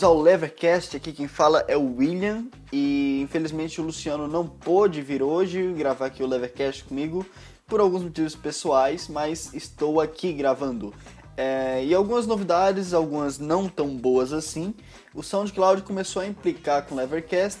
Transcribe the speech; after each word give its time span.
Bem-vindos 0.00 0.16
ao 0.16 0.22
Levercast, 0.22 0.96
aqui 0.96 1.12
quem 1.12 1.28
fala 1.28 1.62
é 1.68 1.76
o 1.76 1.96
William 1.96 2.46
e 2.72 3.20
infelizmente 3.20 3.82
o 3.82 3.84
Luciano 3.84 4.26
não 4.26 4.46
pôde 4.46 5.02
vir 5.02 5.22
hoje 5.22 5.74
gravar 5.74 6.06
aqui 6.06 6.22
o 6.22 6.26
Levercast 6.26 6.84
comigo 6.84 7.26
por 7.66 7.80
alguns 7.80 8.02
motivos 8.02 8.34
pessoais, 8.34 9.08
mas 9.08 9.52
estou 9.52 10.00
aqui 10.00 10.32
gravando. 10.32 10.94
É, 11.36 11.84
e 11.84 11.94
algumas 11.94 12.26
novidades, 12.26 12.94
algumas 12.94 13.38
não 13.38 13.68
tão 13.68 13.94
boas 13.94 14.32
assim. 14.32 14.74
O 15.14 15.22
SoundCloud 15.22 15.82
começou 15.82 16.22
a 16.22 16.26
implicar 16.26 16.86
com 16.86 16.94
o 16.94 16.96
Levercast, 16.96 17.60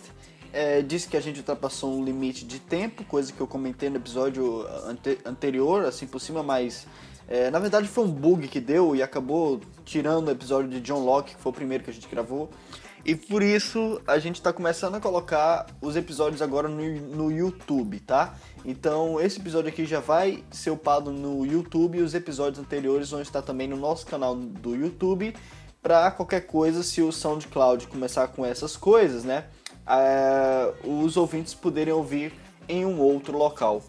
é, 0.50 0.80
disse 0.80 1.08
que 1.08 1.18
a 1.18 1.20
gente 1.20 1.40
ultrapassou 1.40 1.92
um 1.92 2.02
limite 2.02 2.46
de 2.46 2.58
tempo, 2.58 3.04
coisa 3.04 3.30
que 3.30 3.40
eu 3.40 3.46
comentei 3.46 3.90
no 3.90 3.96
episódio 3.96 4.66
ante 4.86 5.18
anterior, 5.26 5.84
assim 5.84 6.06
por 6.06 6.18
cima, 6.18 6.42
mas 6.42 6.86
é, 7.30 7.48
na 7.48 7.60
verdade 7.60 7.86
foi 7.86 8.04
um 8.04 8.10
bug 8.10 8.48
que 8.48 8.58
deu 8.58 8.96
e 8.96 9.02
acabou 9.04 9.60
tirando 9.84 10.26
o 10.26 10.30
episódio 10.32 10.68
de 10.68 10.80
John 10.80 11.04
Locke, 11.04 11.36
que 11.36 11.40
foi 11.40 11.50
o 11.50 11.54
primeiro 11.54 11.84
que 11.84 11.90
a 11.90 11.92
gente 11.92 12.08
gravou. 12.08 12.50
E 13.04 13.14
por 13.14 13.40
isso 13.40 14.02
a 14.04 14.18
gente 14.18 14.34
está 14.34 14.52
começando 14.52 14.96
a 14.96 15.00
colocar 15.00 15.66
os 15.80 15.94
episódios 15.94 16.42
agora 16.42 16.68
no, 16.68 16.82
no 16.82 17.30
YouTube, 17.30 18.00
tá? 18.00 18.34
Então 18.64 19.20
esse 19.20 19.38
episódio 19.38 19.68
aqui 19.68 19.86
já 19.86 20.00
vai 20.00 20.42
ser 20.50 20.70
upado 20.70 21.12
no 21.12 21.46
YouTube 21.46 21.98
e 21.98 22.02
os 22.02 22.14
episódios 22.14 22.58
anteriores 22.58 23.10
vão 23.10 23.22
estar 23.22 23.42
também 23.42 23.68
no 23.68 23.76
nosso 23.76 24.06
canal 24.06 24.34
do 24.34 24.74
YouTube. 24.74 25.32
Para 25.80 26.10
qualquer 26.10 26.42
coisa, 26.42 26.82
se 26.82 27.00
o 27.00 27.12
SoundCloud 27.12 27.86
começar 27.86 28.26
com 28.28 28.44
essas 28.44 28.76
coisas, 28.76 29.22
né? 29.22 29.46
É, 29.86 30.72
os 30.84 31.16
ouvintes 31.16 31.54
poderem 31.54 31.94
ouvir 31.94 32.34
em 32.68 32.84
um 32.84 33.00
outro 33.00 33.38
local. 33.38 33.82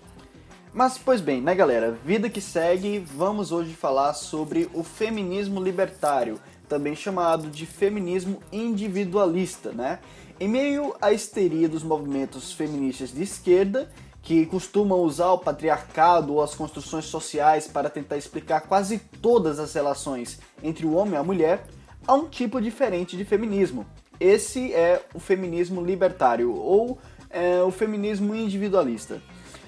Mas, 0.74 0.98
pois 0.98 1.20
bem, 1.20 1.42
né, 1.42 1.54
galera? 1.54 1.92
Vida 1.92 2.30
que 2.30 2.40
segue, 2.40 3.00
vamos 3.00 3.52
hoje 3.52 3.74
falar 3.74 4.14
sobre 4.14 4.70
o 4.74 4.84
feminismo 4.84 5.62
libertário, 5.62 6.40
também 6.70 6.96
chamado 6.96 7.50
de 7.50 7.66
feminismo 7.66 8.42
individualista, 8.54 9.74
né? 9.74 10.00
Em 10.40 10.48
meio 10.48 10.96
à 11.02 11.12
histeria 11.12 11.68
dos 11.68 11.84
movimentos 11.84 12.54
feministas 12.54 13.12
de 13.12 13.22
esquerda, 13.22 13.92
que 14.22 14.46
costumam 14.46 15.02
usar 15.02 15.32
o 15.32 15.40
patriarcado 15.40 16.36
ou 16.36 16.42
as 16.42 16.56
construções 16.56 17.04
sociais 17.04 17.68
para 17.68 17.90
tentar 17.90 18.16
explicar 18.16 18.62
quase 18.62 19.00
todas 19.22 19.60
as 19.60 19.74
relações 19.74 20.40
entre 20.64 20.86
o 20.86 20.94
homem 20.94 21.16
e 21.16 21.18
a 21.18 21.24
mulher, 21.24 21.66
há 22.08 22.14
um 22.14 22.30
tipo 22.30 22.62
diferente 22.62 23.18
de 23.18 23.26
feminismo. 23.26 23.86
Esse 24.22 24.74
é 24.74 25.02
o 25.14 25.20
feminismo 25.20 25.84
libertário 25.84 26.56
ou 26.56 26.98
é, 27.30 27.62
o 27.62 27.72
feminismo 27.72 28.34
individualista. 28.34 29.22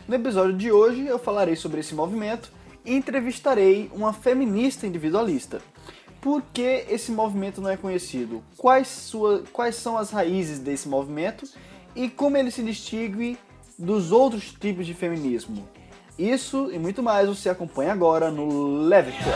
No 0.07 0.15
episódio 0.15 0.53
de 0.53 0.71
hoje 0.71 1.05
eu 1.05 1.17
falarei 1.17 1.55
sobre 1.55 1.79
esse 1.79 1.95
movimento 1.95 2.51
e 2.85 2.93
entrevistarei 2.93 3.89
uma 3.93 4.11
feminista 4.11 4.85
individualista. 4.85 5.61
Por 6.19 6.41
que 6.53 6.85
esse 6.89 7.11
movimento 7.11 7.61
não 7.61 7.69
é 7.69 7.77
conhecido? 7.77 8.43
Quais, 8.57 8.87
sua, 8.87 9.43
quais 9.53 9.75
são 9.75 9.97
as 9.97 10.11
raízes 10.11 10.59
desse 10.59 10.89
movimento 10.89 11.45
e 11.95 12.09
como 12.09 12.35
ele 12.35 12.51
se 12.51 12.61
distingue 12.61 13.37
dos 13.77 14.11
outros 14.11 14.51
tipos 14.51 14.85
de 14.85 14.93
feminismo? 14.93 15.67
Isso 16.19 16.69
e 16.71 16.77
muito 16.77 17.01
mais 17.01 17.27
você 17.27 17.49
acompanha 17.49 17.93
agora 17.93 18.29
no 18.29 18.83
Levitcast. 18.83 19.33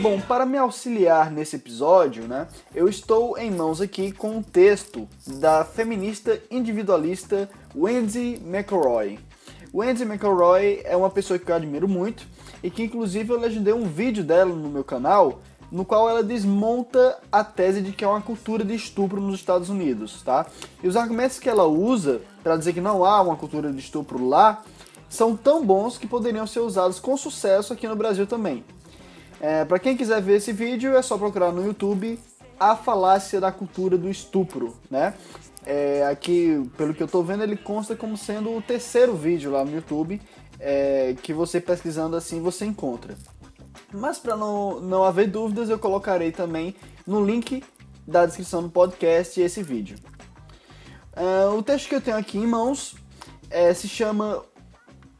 Bom, 0.00 0.18
para 0.18 0.46
me 0.46 0.56
auxiliar 0.56 1.30
nesse 1.30 1.56
episódio, 1.56 2.26
né, 2.26 2.48
eu 2.74 2.88
estou 2.88 3.36
em 3.36 3.50
mãos 3.50 3.82
aqui 3.82 4.10
com 4.10 4.38
um 4.38 4.42
texto 4.42 5.06
da 5.26 5.62
feminista 5.62 6.40
individualista 6.50 7.50
Wendy 7.76 8.40
McElroy. 8.42 9.18
Wendy 9.74 10.04
McElroy 10.04 10.80
é 10.84 10.96
uma 10.96 11.10
pessoa 11.10 11.38
que 11.38 11.50
eu 11.50 11.54
admiro 11.54 11.86
muito 11.86 12.26
e 12.62 12.70
que 12.70 12.82
inclusive 12.82 13.30
eu 13.30 13.38
legendei 13.38 13.74
um 13.74 13.84
vídeo 13.84 14.24
dela 14.24 14.54
no 14.54 14.70
meu 14.70 14.82
canal 14.82 15.42
no 15.70 15.84
qual 15.84 16.08
ela 16.08 16.22
desmonta 16.22 17.18
a 17.30 17.44
tese 17.44 17.82
de 17.82 17.92
que 17.92 18.02
é 18.02 18.08
uma 18.08 18.22
cultura 18.22 18.64
de 18.64 18.74
estupro 18.74 19.20
nos 19.20 19.34
Estados 19.34 19.68
Unidos, 19.68 20.22
tá? 20.22 20.46
E 20.82 20.88
os 20.88 20.96
argumentos 20.96 21.38
que 21.38 21.48
ela 21.48 21.66
usa 21.66 22.22
para 22.42 22.56
dizer 22.56 22.72
que 22.72 22.80
não 22.80 23.04
há 23.04 23.20
uma 23.20 23.36
cultura 23.36 23.70
de 23.70 23.78
estupro 23.78 24.26
lá 24.26 24.62
são 25.10 25.36
tão 25.36 25.62
bons 25.62 25.98
que 25.98 26.06
poderiam 26.06 26.46
ser 26.46 26.60
usados 26.60 26.98
com 26.98 27.16
sucesso 27.18 27.74
aqui 27.74 27.86
no 27.86 27.96
Brasil 27.96 28.26
também. 28.26 28.64
É, 29.40 29.64
para 29.64 29.78
quem 29.78 29.96
quiser 29.96 30.20
ver 30.20 30.36
esse 30.36 30.52
vídeo, 30.52 30.94
é 30.94 31.02
só 31.02 31.16
procurar 31.16 31.50
no 31.50 31.64
YouTube 31.64 32.18
a 32.58 32.76
falácia 32.76 33.40
da 33.40 33.50
cultura 33.50 33.96
do 33.96 34.10
estupro, 34.10 34.76
né? 34.90 35.14
É, 35.64 36.06
aqui, 36.06 36.70
pelo 36.76 36.92
que 36.92 37.02
eu 37.02 37.06
estou 37.06 37.24
vendo, 37.24 37.42
ele 37.42 37.56
consta 37.56 37.96
como 37.96 38.16
sendo 38.16 38.54
o 38.54 38.60
terceiro 38.60 39.14
vídeo 39.14 39.50
lá 39.50 39.64
no 39.64 39.74
YouTube, 39.74 40.20
é, 40.58 41.16
que 41.22 41.32
você 41.32 41.60
pesquisando 41.60 42.16
assim 42.16 42.40
você 42.40 42.66
encontra. 42.66 43.16
Mas 43.92 44.18
para 44.18 44.36
não, 44.36 44.80
não 44.80 45.04
haver 45.04 45.28
dúvidas, 45.28 45.70
eu 45.70 45.78
colocarei 45.78 46.32
também 46.32 46.74
no 47.06 47.24
link 47.24 47.64
da 48.06 48.26
descrição 48.26 48.62
do 48.62 48.68
podcast 48.68 49.40
esse 49.40 49.62
vídeo. 49.62 49.98
Uh, 51.16 51.56
o 51.56 51.62
texto 51.62 51.88
que 51.88 51.94
eu 51.94 52.00
tenho 52.00 52.16
aqui 52.16 52.38
em 52.38 52.46
mãos 52.46 52.94
é, 53.50 53.74
se 53.74 53.88
chama 53.88 54.42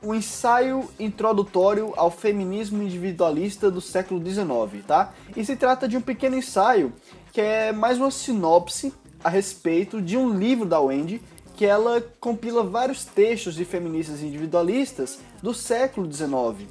o 0.02 0.14
ensaio 0.14 0.88
introdutório 0.98 1.92
ao 1.96 2.10
feminismo 2.10 2.82
individualista 2.82 3.70
do 3.70 3.80
século 3.80 4.20
XIX, 4.24 4.84
tá? 4.86 5.12
E 5.36 5.44
se 5.44 5.56
trata 5.56 5.86
de 5.86 5.96
um 5.96 6.00
pequeno 6.00 6.36
ensaio 6.36 6.92
que 7.32 7.40
é 7.40 7.72
mais 7.72 7.98
uma 7.98 8.10
sinopse 8.10 8.92
a 9.22 9.28
respeito 9.28 10.00
de 10.00 10.16
um 10.16 10.30
livro 10.30 10.64
da 10.64 10.80
Wendy 10.80 11.20
que 11.54 11.66
ela 11.66 12.02
compila 12.18 12.62
vários 12.62 13.04
textos 13.04 13.54
de 13.54 13.66
feministas 13.66 14.22
individualistas 14.22 15.18
do 15.42 15.52
século 15.52 16.10
XIX. 16.10 16.66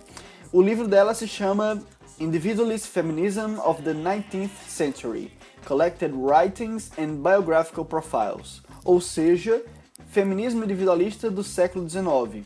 O 0.51 0.61
livro 0.61 0.88
dela 0.88 1.13
se 1.13 1.28
chama 1.28 1.79
Individualist 2.19 2.88
Feminism 2.88 3.59
of 3.63 3.84
the 3.84 3.94
19th 3.94 4.50
Century: 4.67 5.31
Collected 5.67 6.11
Writings 6.16 6.91
and 6.97 7.22
Biographical 7.22 7.85
Profiles, 7.85 8.63
ou 8.84 9.00
seja, 9.00 9.63
Feminismo 10.07 10.63
Individualista 10.63 11.29
do 11.29 11.44
século 11.44 11.88
XIX 11.88 12.44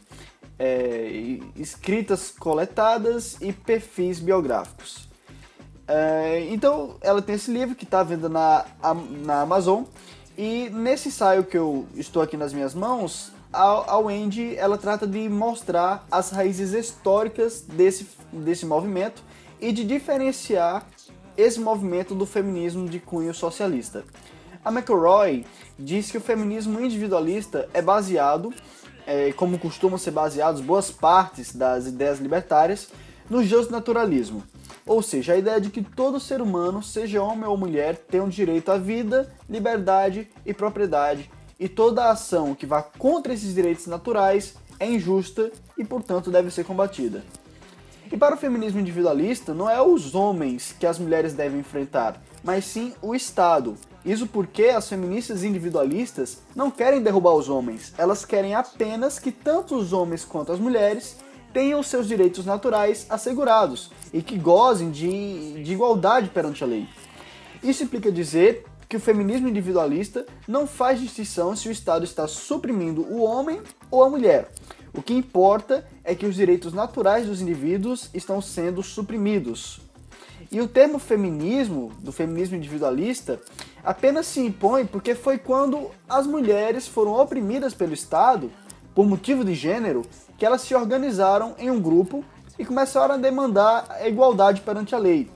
é, 0.57 1.39
escritas 1.55 2.31
coletadas 2.31 3.37
e 3.41 3.51
perfis 3.51 4.19
biográficos. 4.19 5.07
É, 5.87 6.47
então, 6.49 6.95
ela 7.01 7.21
tem 7.21 7.35
esse 7.35 7.51
livro 7.51 7.75
que 7.75 7.83
está 7.83 8.03
vendo 8.03 8.29
na, 8.29 8.65
na 9.25 9.41
Amazon. 9.41 9.83
E 10.37 10.69
nesse 10.69 11.09
ensaio 11.09 11.43
que 11.43 11.57
eu 11.57 11.85
estou 11.95 12.21
aqui 12.21 12.37
nas 12.37 12.53
minhas 12.53 12.73
mãos, 12.73 13.31
a, 13.51 13.93
a 13.93 13.97
Wendy 13.99 14.55
ela 14.55 14.77
trata 14.77 15.05
de 15.05 15.29
mostrar 15.29 16.05
as 16.11 16.31
raízes 16.31 16.73
históricas 16.73 17.61
desse, 17.61 18.07
desse 18.31 18.65
movimento 18.65 19.21
e 19.61 19.71
de 19.71 19.83
diferenciar 19.83 20.87
esse 21.37 21.59
movimento 21.59 22.15
do 22.15 22.25
feminismo 22.25 22.87
de 22.89 22.99
cunho 22.99 23.33
socialista. 23.33 24.03
A 24.65 24.71
McElroy 24.71 25.45
diz 25.77 26.09
que 26.09 26.17
o 26.17 26.21
feminismo 26.21 26.79
individualista 26.79 27.69
é 27.73 27.81
baseado 27.81 28.53
é, 29.05 29.31
como 29.33 29.59
costumam 29.59 29.97
ser 29.97 30.11
baseados 30.11 30.61
boas 30.61 30.91
partes 30.91 31.55
das 31.55 31.87
ideias 31.87 32.19
libertárias, 32.19 32.89
no 33.29 33.43
justnaturalismo. 33.43 34.43
Ou 34.85 35.01
seja, 35.01 35.33
a 35.33 35.37
ideia 35.37 35.61
de 35.61 35.69
que 35.69 35.81
todo 35.81 36.19
ser 36.19 36.41
humano, 36.41 36.83
seja 36.83 37.21
homem 37.21 37.47
ou 37.47 37.57
mulher, 37.57 37.95
tem 37.95 38.19
o 38.19 38.25
um 38.25 38.29
direito 38.29 38.71
à 38.71 38.77
vida, 38.77 39.33
liberdade 39.49 40.27
e 40.45 40.53
propriedade, 40.53 41.31
e 41.59 41.69
toda 41.69 42.09
ação 42.09 42.53
que 42.53 42.65
vá 42.65 42.81
contra 42.81 43.33
esses 43.33 43.53
direitos 43.53 43.87
naturais 43.87 44.55
é 44.79 44.87
injusta 44.87 45.51
e, 45.77 45.85
portanto, 45.85 46.29
deve 46.29 46.51
ser 46.51 46.65
combatida. 46.65 47.23
E 48.11 48.17
para 48.17 48.35
o 48.35 48.37
feminismo 48.37 48.79
individualista, 48.79 49.53
não 49.53 49.69
é 49.69 49.81
os 49.81 50.13
homens 50.13 50.75
que 50.77 50.85
as 50.85 50.99
mulheres 50.99 51.33
devem 51.33 51.61
enfrentar, 51.61 52.21
mas 52.43 52.65
sim 52.65 52.93
o 53.01 53.15
Estado. 53.15 53.75
Isso 54.05 54.27
porque 54.27 54.63
as 54.63 54.87
feministas 54.87 55.43
individualistas 55.43 56.39
não 56.53 56.69
querem 56.69 57.01
derrubar 57.01 57.35
os 57.35 57.47
homens, 57.47 57.93
elas 57.97 58.25
querem 58.25 58.53
apenas 58.53 59.17
que 59.17 59.31
tanto 59.31 59.75
os 59.75 59.93
homens 59.93 60.25
quanto 60.25 60.51
as 60.51 60.59
mulheres 60.59 61.17
tenham 61.53 61.81
seus 61.81 62.07
direitos 62.07 62.45
naturais 62.45 63.05
assegurados 63.09 63.91
e 64.11 64.21
que 64.21 64.37
gozem 64.37 64.91
de, 64.91 65.63
de 65.63 65.71
igualdade 65.71 66.29
perante 66.29 66.63
a 66.63 66.67
lei. 66.67 66.87
Isso 67.63 67.83
implica 67.83 68.11
dizer 68.11 68.65
que 68.89 68.97
o 68.97 68.99
feminismo 68.99 69.47
individualista 69.47 70.25
não 70.47 70.67
faz 70.67 70.99
distinção 70.99 71.55
se 71.55 71.69
o 71.69 71.71
Estado 71.71 72.03
está 72.03 72.27
suprimindo 72.27 73.03
o 73.03 73.23
homem 73.23 73.61
ou 73.89 74.03
a 74.03 74.09
mulher. 74.09 74.51
O 74.93 75.01
que 75.01 75.13
importa 75.13 75.87
é 76.03 76.13
que 76.13 76.25
os 76.25 76.35
direitos 76.35 76.73
naturais 76.73 77.25
dos 77.25 77.39
indivíduos 77.39 78.09
estão 78.13 78.41
sendo 78.41 78.83
suprimidos, 78.83 79.79
e 80.53 80.61
o 80.61 80.67
termo 80.67 80.99
feminismo, 80.99 81.91
do 81.99 82.11
feminismo 82.11 82.55
individualista, 82.55 83.41
apenas 83.83 84.27
se 84.27 84.39
impõe 84.39 84.85
porque 84.85 85.15
foi 85.15 85.37
quando 85.37 85.91
as 86.07 86.25
mulheres 86.25 86.87
foram 86.87 87.13
oprimidas 87.13 87.73
pelo 87.73 87.93
Estado, 87.93 88.51
por 88.95 89.05
motivo 89.05 89.43
de 89.43 89.53
gênero, 89.53 90.03
que 90.37 90.45
elas 90.45 90.61
se 90.61 90.75
organizaram 90.75 91.55
em 91.57 91.69
um 91.69 91.81
grupo 91.81 92.23
e 92.57 92.65
começaram 92.65 93.15
a 93.15 93.17
demandar 93.17 93.85
a 93.89 94.07
igualdade 94.07 94.61
perante 94.61 94.95
a 94.95 94.97
lei. 94.97 95.29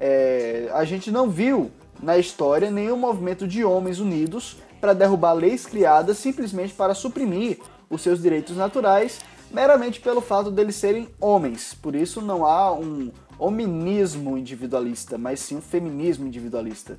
É, 0.00 0.70
a 0.72 0.84
gente 0.84 1.10
não 1.10 1.28
viu 1.28 1.70
na 2.02 2.18
história 2.18 2.70
nenhum 2.70 2.96
movimento 2.96 3.46
de 3.46 3.64
homens 3.64 3.98
unidos 4.00 4.56
para 4.80 4.92
derrubar 4.92 5.32
leis 5.32 5.64
criadas 5.66 6.18
simplesmente 6.18 6.74
para 6.74 6.94
suprimir 6.94 7.58
os 7.88 8.02
seus 8.02 8.20
direitos 8.20 8.56
naturais, 8.56 9.20
meramente 9.50 10.00
pelo 10.00 10.20
fato 10.20 10.50
deles 10.50 10.76
serem 10.76 11.08
homens. 11.20 11.74
Por 11.74 11.94
isso 11.94 12.20
não 12.20 12.44
há 12.44 12.72
um 12.72 13.12
hominismo 13.38 14.36
individualista, 14.36 15.18
mas 15.18 15.40
sim 15.40 15.56
um 15.56 15.60
feminismo 15.60 16.26
individualista. 16.26 16.98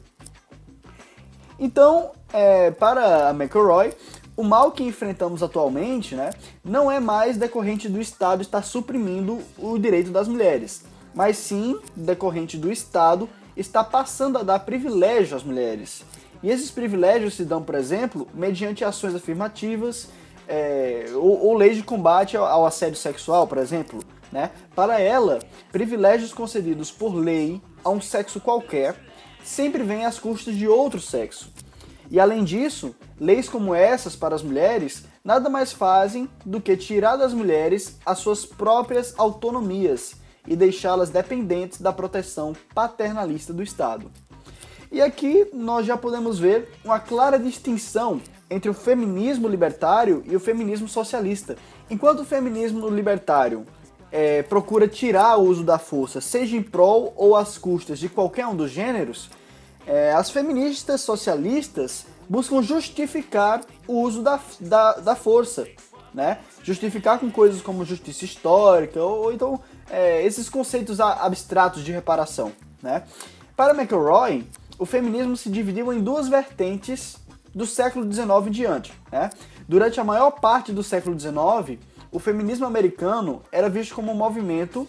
Então, 1.64 2.12
é, 2.34 2.72
para 2.72 3.30
a 3.30 3.34
McElroy, 3.34 3.94
o 4.36 4.44
mal 4.44 4.74
que 4.74 4.84
enfrentamos 4.84 5.42
atualmente 5.42 6.14
né, 6.14 6.32
não 6.62 6.92
é 6.92 7.00
mais 7.00 7.38
decorrente 7.38 7.88
do 7.88 8.02
Estado 8.02 8.42
estar 8.42 8.62
suprimindo 8.64 9.40
o 9.58 9.80
direito 9.80 10.12
das 10.12 10.28
mulheres, 10.28 10.84
mas 11.16 11.38
sim 11.38 11.80
decorrente 11.96 12.58
do 12.58 12.70
Estado 12.70 13.30
estar 13.56 13.86
passando 13.86 14.38
a 14.40 14.44
dar 14.44 14.60
privilégio 14.60 15.38
às 15.38 15.44
mulheres. 15.44 16.04
E 16.44 16.50
esses 16.50 16.70
privilégios 16.70 17.36
se 17.36 17.46
dão, 17.46 17.64
por 17.64 17.76
exemplo, 17.76 18.28
mediante 18.34 18.84
ações 18.84 19.16
afirmativas 19.16 20.10
é, 20.46 21.06
ou, 21.14 21.46
ou 21.46 21.56
leis 21.56 21.78
de 21.78 21.84
combate 21.84 22.36
ao, 22.36 22.44
ao 22.44 22.66
assédio 22.66 22.98
sexual, 22.98 23.48
por 23.48 23.58
exemplo. 23.58 24.04
Né? 24.34 24.52
Para 24.76 25.00
ela, 25.00 25.40
privilégios 25.72 26.34
concedidos 26.34 26.92
por 26.92 27.16
lei 27.16 27.62
a 27.86 27.90
um 27.90 28.02
sexo 28.02 28.42
qualquer 28.42 28.98
sempre 29.44 29.84
vêm 29.84 30.06
às 30.06 30.18
custas 30.18 30.56
de 30.56 30.68
outro 30.68 31.00
sexo. 31.00 31.52
E 32.10 32.20
além 32.20 32.44
disso, 32.44 32.96
leis 33.20 33.50
como 33.50 33.74
essas 33.74 34.16
para 34.16 34.36
as 34.36 34.44
mulheres 34.44 35.06
nada 35.24 35.50
mais 35.50 35.72
fazem 35.72 36.30
do 36.46 36.60
que 36.60 36.76
tirar 36.76 37.16
das 37.16 37.34
mulheres 37.34 37.98
as 38.06 38.20
suas 38.20 38.46
próprias 38.46 39.14
autonomias 39.18 40.16
e 40.48 40.56
deixá-las 40.56 41.10
dependentes 41.10 41.80
da 41.80 41.94
proteção 41.94 42.54
paternalista 42.74 43.54
do 43.54 43.64
Estado. 43.64 44.12
E 44.92 45.02
aqui 45.02 45.48
nós 45.54 45.86
já 45.86 45.98
podemos 45.98 46.38
ver 46.38 46.70
uma 46.84 47.00
clara 47.00 47.40
distinção 47.40 48.22
entre 48.50 48.70
o 48.70 48.74
feminismo 48.74 49.48
libertário 49.48 50.24
e 50.28 50.36
o 50.36 50.40
feminismo 50.40 50.88
socialista. 50.88 51.56
Enquanto 51.90 52.20
o 52.20 52.26
feminismo 52.26 52.88
libertário 52.90 53.66
é, 54.14 54.44
procura 54.44 54.88
tirar 54.88 55.38
o 55.38 55.42
uso 55.42 55.64
da 55.64 55.80
força, 55.80 56.22
seja 56.22 56.56
em 56.56 56.62
prol 56.62 57.12
ou 57.18 57.36
às 57.36 57.58
custas 57.58 57.98
de 57.98 58.08
qualquer 58.08 58.46
um 58.46 58.56
dos 58.56 58.70
gêneros, 58.70 59.32
é, 59.88 60.14
as 60.14 60.30
feministas 60.30 61.02
socialistas 61.02 62.06
buscam 62.30 62.62
justificar 62.62 63.62
o 63.88 64.02
uso 64.02 64.22
da, 64.22 64.40
da, 64.60 64.94
da 64.94 65.16
força, 65.16 65.68
né? 66.14 66.38
Justificar 66.62 67.20
com 67.20 67.30
coisas 67.32 67.60
como 67.60 67.84
justiça 67.84 68.24
histórica 68.24 69.04
ou, 69.04 69.24
ou 69.24 69.34
então 69.34 69.60
é, 69.90 70.24
esses 70.24 70.48
conceitos 70.48 71.02
abstratos 71.02 71.84
de 71.84 71.92
reparação, 71.92 72.54
né? 72.84 73.04
Para 73.58 73.74
McElroy, 73.74 74.48
o 74.78 74.86
feminismo 74.86 75.36
se 75.36 75.50
dividiu 75.50 75.92
em 75.92 76.00
duas 76.00 76.28
vertentes 76.28 77.18
do 77.54 77.66
século 77.66 78.12
XIX 78.12 78.30
em 78.48 78.52
diante. 78.52 78.94
Né? 79.12 79.30
Durante 79.68 80.00
a 80.00 80.04
maior 80.04 80.32
parte 80.32 80.72
do 80.72 80.84
século 80.84 81.20
XIX, 81.20 81.80
o 82.14 82.20
feminismo 82.20 82.66
americano 82.66 83.42
era 83.52 83.68
visto 83.68 83.96
como 83.96 84.12
um 84.12 84.16
movimento 84.16 84.88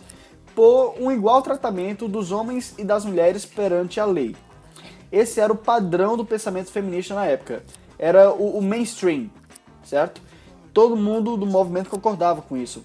por 0.54 0.94
um 1.00 1.10
igual 1.10 1.42
tratamento 1.42 2.06
dos 2.06 2.30
homens 2.30 2.74
e 2.78 2.84
das 2.84 3.04
mulheres 3.04 3.46
perante 3.46 3.98
a 3.98 4.04
lei. 4.04 4.36
Esse 5.10 5.40
era 5.40 5.52
o 5.52 5.56
padrão 5.56 6.16
do 6.16 6.24
pensamento 6.24 6.70
feminista 6.70 7.14
na 7.14 7.24
época. 7.24 7.64
Era 7.98 8.30
o, 8.30 8.58
o 8.58 8.62
mainstream, 8.62 9.30
certo? 9.82 10.20
Todo 10.72 10.96
mundo 10.96 11.36
do 11.36 11.46
movimento 11.46 11.88
concordava 11.88 12.42
com 12.42 12.56
isso. 12.56 12.84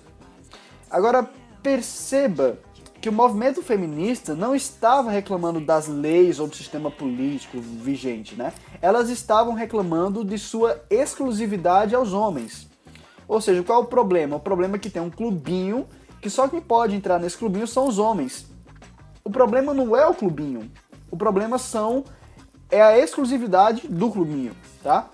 Agora, 0.89 1.29
perceba 1.61 2.57
que 3.01 3.09
o 3.09 3.13
movimento 3.13 3.61
feminista 3.61 4.35
não 4.35 4.55
estava 4.55 5.11
reclamando 5.11 5.59
das 5.59 5.87
leis 5.87 6.39
ou 6.39 6.47
do 6.47 6.55
sistema 6.55 6.89
político 6.89 7.59
vigente, 7.59 8.35
né? 8.35 8.53
Elas 8.81 9.09
estavam 9.09 9.53
reclamando 9.53 10.23
de 10.23 10.37
sua 10.37 10.81
exclusividade 10.89 11.95
aos 11.95 12.13
homens. 12.13 12.69
Ou 13.29 13.39
seja, 13.39 13.61
qual 13.61 13.81
é 13.81 13.83
o 13.83 13.87
problema? 13.87 14.37
O 14.37 14.39
problema 14.39 14.75
é 14.75 14.79
que 14.79 14.89
tem 14.89 14.99
um 14.99 15.11
clubinho 15.11 15.87
que 16.19 16.31
só 16.31 16.47
quem 16.47 16.59
pode 16.59 16.95
entrar 16.95 17.19
nesse 17.19 17.37
clubinho 17.37 17.67
são 17.67 17.87
os 17.87 17.99
homens. 17.99 18.47
O 19.23 19.29
problema 19.29 19.71
não 19.71 19.95
é 19.95 20.07
o 20.07 20.15
clubinho. 20.15 20.69
O 21.11 21.15
problema 21.15 21.59
são 21.59 22.03
é 22.71 22.81
a 22.81 22.97
exclusividade 22.97 23.87
do 23.87 24.09
clubinho, 24.09 24.55
tá? 24.81 25.09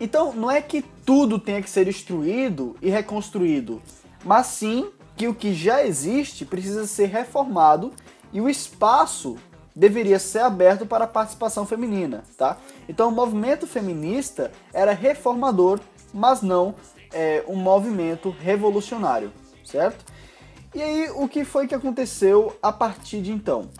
Então, 0.00 0.32
não 0.32 0.50
é 0.50 0.62
que 0.62 0.82
tudo 1.04 1.38
tenha 1.38 1.62
que 1.62 1.68
ser 1.68 1.84
destruído 1.84 2.74
e 2.80 2.88
reconstruído, 2.88 3.82
mas 4.24 4.46
sim 4.46 4.90
que 5.14 5.28
o 5.28 5.34
que 5.34 5.52
já 5.52 5.84
existe 5.84 6.44
precisa 6.44 6.86
ser 6.86 7.06
reformado 7.06 7.92
e 8.32 8.40
o 8.40 8.48
espaço 8.48 9.36
deveria 9.76 10.18
ser 10.18 10.40
aberto 10.40 10.86
para 10.86 11.04
a 11.04 11.08
participação 11.08 11.66
feminina, 11.66 12.24
tá? 12.36 12.56
Então, 12.88 13.10
o 13.10 13.12
movimento 13.12 13.66
feminista 13.66 14.50
era 14.72 14.92
reformador, 14.92 15.80
mas 16.12 16.40
não 16.42 16.74
é, 17.14 17.44
um 17.48 17.56
movimento 17.56 18.28
revolucionário, 18.28 19.32
certo? 19.64 20.04
E 20.74 20.82
aí, 20.82 21.10
o 21.14 21.28
que 21.28 21.44
foi 21.44 21.66
que 21.66 21.74
aconteceu 21.74 22.54
a 22.60 22.72
partir 22.72 23.22
de 23.22 23.32
então? 23.32 23.70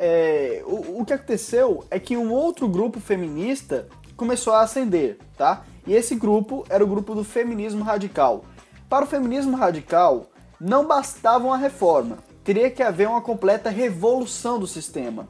é, 0.00 0.62
o, 0.64 1.02
o 1.02 1.04
que 1.04 1.12
aconteceu 1.12 1.84
é 1.90 2.00
que 2.00 2.16
um 2.16 2.32
outro 2.32 2.66
grupo 2.66 2.98
feminista 2.98 3.86
começou 4.16 4.54
a 4.54 4.62
ascender, 4.62 5.18
tá? 5.36 5.62
E 5.86 5.92
esse 5.92 6.14
grupo 6.14 6.64
era 6.70 6.82
o 6.82 6.86
grupo 6.86 7.14
do 7.14 7.22
feminismo 7.22 7.84
radical. 7.84 8.46
Para 8.88 9.04
o 9.04 9.08
feminismo 9.08 9.58
radical, 9.58 10.30
não 10.58 10.86
bastava 10.86 11.44
uma 11.44 11.58
reforma, 11.58 12.18
teria 12.42 12.70
que 12.70 12.82
haver 12.82 13.08
uma 13.08 13.20
completa 13.20 13.68
revolução 13.68 14.58
do 14.58 14.66
sistema. 14.66 15.28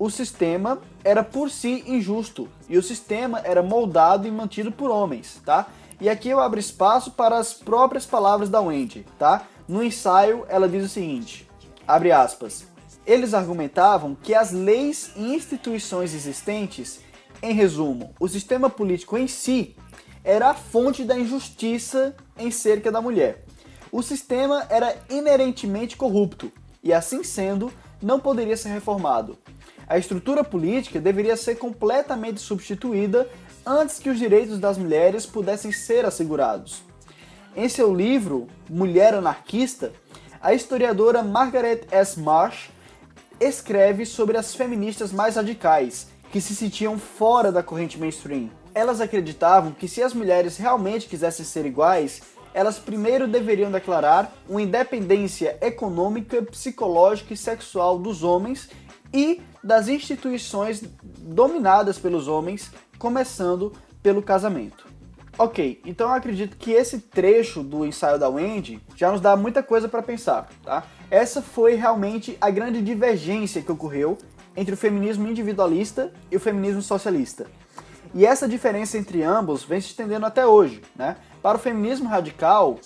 O 0.00 0.10
sistema 0.10 0.80
era 1.04 1.22
por 1.22 1.48
si 1.48 1.84
injusto 1.86 2.48
e 2.68 2.76
o 2.76 2.82
sistema 2.82 3.40
era 3.44 3.62
moldado 3.62 4.26
e 4.26 4.32
mantido 4.32 4.72
por 4.72 4.90
homens, 4.90 5.40
tá? 5.44 5.68
E 6.02 6.08
aqui 6.08 6.28
eu 6.28 6.40
abro 6.40 6.58
espaço 6.58 7.12
para 7.12 7.38
as 7.38 7.54
próprias 7.54 8.04
palavras 8.04 8.50
da 8.50 8.60
Wendy, 8.60 9.06
tá? 9.20 9.46
No 9.68 9.84
ensaio 9.84 10.44
ela 10.48 10.68
diz 10.68 10.84
o 10.84 10.88
seguinte, 10.88 11.48
abre 11.86 12.10
aspas, 12.10 12.66
eles 13.06 13.32
argumentavam 13.32 14.16
que 14.20 14.34
as 14.34 14.50
leis 14.50 15.12
e 15.14 15.32
instituições 15.32 16.12
existentes, 16.12 16.98
em 17.40 17.54
resumo, 17.54 18.12
o 18.18 18.26
sistema 18.26 18.68
político 18.68 19.16
em 19.16 19.28
si, 19.28 19.76
era 20.24 20.50
a 20.50 20.54
fonte 20.54 21.04
da 21.04 21.16
injustiça 21.16 22.16
em 22.36 22.50
cerca 22.50 22.90
da 22.90 23.00
mulher. 23.00 23.44
O 23.92 24.02
sistema 24.02 24.66
era 24.68 24.96
inerentemente 25.08 25.96
corrupto 25.96 26.50
e, 26.82 26.92
assim 26.92 27.22
sendo, 27.22 27.72
não 28.02 28.18
poderia 28.18 28.56
ser 28.56 28.70
reformado. 28.70 29.38
A 29.86 29.98
estrutura 29.98 30.42
política 30.42 31.00
deveria 31.00 31.36
ser 31.36 31.54
completamente 31.54 32.40
substituída 32.40 33.28
antes 33.64 33.98
que 33.98 34.10
os 34.10 34.18
direitos 34.18 34.58
das 34.58 34.76
mulheres 34.76 35.24
pudessem 35.24 35.72
ser 35.72 36.04
assegurados. 36.04 36.82
Em 37.54 37.68
seu 37.68 37.94
livro 37.94 38.48
Mulher 38.68 39.14
Anarquista, 39.14 39.92
a 40.40 40.52
historiadora 40.52 41.22
Margaret 41.22 41.82
S. 41.90 42.18
Marsh 42.18 42.70
escreve 43.40 44.04
sobre 44.04 44.36
as 44.36 44.54
feministas 44.54 45.12
mais 45.12 45.36
radicais, 45.36 46.08
que 46.30 46.40
se 46.40 46.54
sentiam 46.56 46.98
fora 46.98 47.52
da 47.52 47.62
corrente 47.62 47.98
mainstream. 47.98 48.50
Elas 48.74 49.00
acreditavam 49.00 49.72
que 49.72 49.86
se 49.86 50.02
as 50.02 50.14
mulheres 50.14 50.56
realmente 50.56 51.06
quisessem 51.06 51.44
ser 51.44 51.66
iguais, 51.66 52.22
elas 52.54 52.78
primeiro 52.78 53.28
deveriam 53.28 53.70
declarar 53.70 54.32
uma 54.48 54.62
independência 54.62 55.56
econômica, 55.60 56.42
psicológica 56.42 57.34
e 57.34 57.36
sexual 57.36 57.98
dos 57.98 58.22
homens 58.22 58.68
e 59.12 59.40
das 59.62 59.88
instituições 59.88 60.82
dominadas 61.02 61.98
pelos 61.98 62.28
homens, 62.28 62.70
começando 62.98 63.72
pelo 64.02 64.22
casamento. 64.22 64.86
Ok, 65.38 65.80
então 65.86 66.08
eu 66.08 66.14
acredito 66.14 66.56
que 66.56 66.72
esse 66.72 66.98
trecho 66.98 67.62
do 67.62 67.86
ensaio 67.86 68.18
da 68.18 68.28
Wendy 68.28 68.80
já 68.94 69.10
nos 69.10 69.20
dá 69.20 69.34
muita 69.34 69.62
coisa 69.62 69.88
para 69.88 70.02
pensar, 70.02 70.48
tá? 70.62 70.84
Essa 71.10 71.40
foi 71.40 71.74
realmente 71.74 72.36
a 72.40 72.50
grande 72.50 72.82
divergência 72.82 73.62
que 73.62 73.72
ocorreu 73.72 74.18
entre 74.54 74.74
o 74.74 74.76
feminismo 74.76 75.26
individualista 75.26 76.12
e 76.30 76.36
o 76.36 76.40
feminismo 76.40 76.82
socialista. 76.82 77.46
E 78.14 78.26
essa 78.26 78.46
diferença 78.46 78.98
entre 78.98 79.22
ambos 79.22 79.64
vem 79.64 79.80
se 79.80 79.88
estendendo 79.88 80.26
até 80.26 80.46
hoje, 80.46 80.82
né? 80.94 81.16
Para 81.42 81.56
o 81.56 81.60
feminismo 81.60 82.08
radical, 82.08 82.78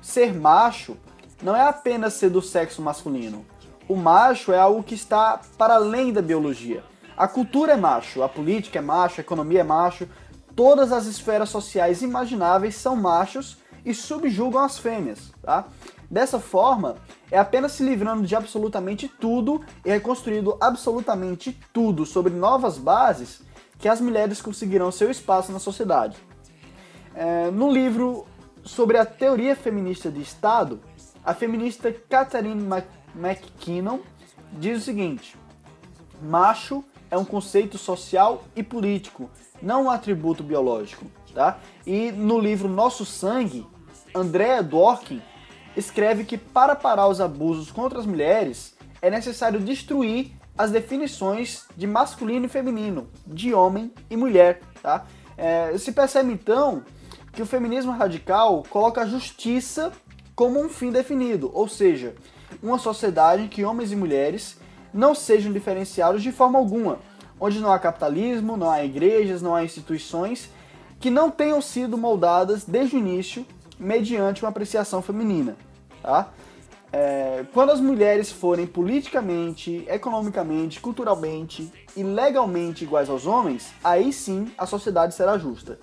ser 0.00 0.32
macho 0.32 0.96
não 1.42 1.54
é 1.54 1.62
apenas 1.62 2.14
ser 2.14 2.30
do 2.30 2.40
sexo 2.40 2.80
masculino. 2.80 3.44
O 3.90 3.96
macho 3.96 4.52
é 4.52 4.56
algo 4.56 4.84
que 4.84 4.94
está 4.94 5.40
para 5.58 5.74
além 5.74 6.12
da 6.12 6.22
biologia. 6.22 6.84
A 7.16 7.26
cultura 7.26 7.72
é 7.72 7.76
macho, 7.76 8.22
a 8.22 8.28
política 8.28 8.78
é 8.78 8.80
macho, 8.80 9.20
a 9.20 9.24
economia 9.24 9.62
é 9.62 9.64
macho, 9.64 10.08
todas 10.54 10.92
as 10.92 11.06
esferas 11.06 11.48
sociais 11.48 12.00
imagináveis 12.00 12.76
são 12.76 12.94
machos 12.94 13.58
e 13.84 13.92
subjugam 13.92 14.62
as 14.62 14.78
fêmeas. 14.78 15.32
Tá? 15.42 15.64
Dessa 16.08 16.38
forma, 16.38 16.98
é 17.32 17.36
apenas 17.36 17.72
se 17.72 17.82
livrando 17.82 18.24
de 18.24 18.36
absolutamente 18.36 19.08
tudo 19.08 19.60
e 19.84 19.90
reconstruindo 19.90 20.56
absolutamente 20.60 21.60
tudo 21.72 22.06
sobre 22.06 22.32
novas 22.32 22.78
bases 22.78 23.42
que 23.76 23.88
as 23.88 24.00
mulheres 24.00 24.40
conseguirão 24.40 24.92
seu 24.92 25.10
espaço 25.10 25.50
na 25.50 25.58
sociedade. 25.58 26.16
É, 27.12 27.50
no 27.50 27.68
livro 27.68 28.24
sobre 28.62 28.98
a 28.98 29.04
teoria 29.04 29.56
feminista 29.56 30.12
de 30.12 30.22
Estado, 30.22 30.80
a 31.24 31.34
feminista 31.34 31.92
Catherine 31.92 32.62
McKinnon 33.14 34.00
diz 34.52 34.82
o 34.82 34.84
seguinte: 34.84 35.36
macho 36.22 36.84
é 37.10 37.16
um 37.16 37.24
conceito 37.24 37.76
social 37.76 38.44
e 38.54 38.62
político, 38.62 39.30
não 39.60 39.84
um 39.84 39.90
atributo 39.90 40.42
biológico, 40.42 41.06
tá? 41.34 41.58
E 41.86 42.12
no 42.12 42.38
livro 42.38 42.68
Nosso 42.68 43.04
Sangue, 43.04 43.66
Andrea 44.14 44.62
Dworkin 44.62 45.22
escreve 45.76 46.24
que 46.24 46.36
para 46.36 46.74
parar 46.74 47.08
os 47.08 47.20
abusos 47.20 47.70
contra 47.70 47.98
as 47.98 48.06
mulheres 48.06 48.76
é 49.00 49.10
necessário 49.10 49.60
destruir 49.60 50.32
as 50.56 50.70
definições 50.70 51.66
de 51.76 51.86
masculino 51.86 52.46
e 52.46 52.48
feminino, 52.48 53.08
de 53.26 53.54
homem 53.54 53.92
e 54.10 54.16
mulher, 54.16 54.60
tá? 54.82 55.06
É, 55.36 55.76
se 55.78 55.92
percebe 55.92 56.32
então 56.32 56.84
que 57.32 57.40
o 57.40 57.46
feminismo 57.46 57.92
radical 57.92 58.62
coloca 58.68 59.00
a 59.00 59.06
justiça 59.06 59.92
como 60.34 60.60
um 60.60 60.68
fim 60.68 60.90
definido, 60.90 61.50
ou 61.54 61.68
seja, 61.68 62.14
uma 62.62 62.78
sociedade 62.78 63.42
em 63.42 63.48
que 63.48 63.64
homens 63.64 63.92
e 63.92 63.96
mulheres 63.96 64.58
não 64.92 65.14
sejam 65.14 65.52
diferenciados 65.52 66.22
de 66.22 66.32
forma 66.32 66.58
alguma, 66.58 66.98
onde 67.38 67.60
não 67.60 67.72
há 67.72 67.78
capitalismo, 67.78 68.56
não 68.56 68.70
há 68.70 68.84
igrejas, 68.84 69.40
não 69.40 69.54
há 69.54 69.64
instituições 69.64 70.50
que 70.98 71.10
não 71.10 71.30
tenham 71.30 71.62
sido 71.62 71.96
moldadas 71.96 72.64
desde 72.64 72.96
o 72.96 72.98
início 72.98 73.46
mediante 73.78 74.42
uma 74.42 74.50
apreciação 74.50 75.00
feminina. 75.00 75.56
Tá? 76.02 76.28
É, 76.92 77.44
quando 77.54 77.70
as 77.70 77.80
mulheres 77.80 78.30
forem 78.30 78.66
politicamente, 78.66 79.86
economicamente, 79.88 80.80
culturalmente 80.80 81.72
e 81.96 82.02
legalmente 82.02 82.84
iguais 82.84 83.08
aos 83.08 83.26
homens, 83.26 83.72
aí 83.82 84.12
sim 84.12 84.52
a 84.58 84.66
sociedade 84.66 85.14
será 85.14 85.38
justa. 85.38 85.78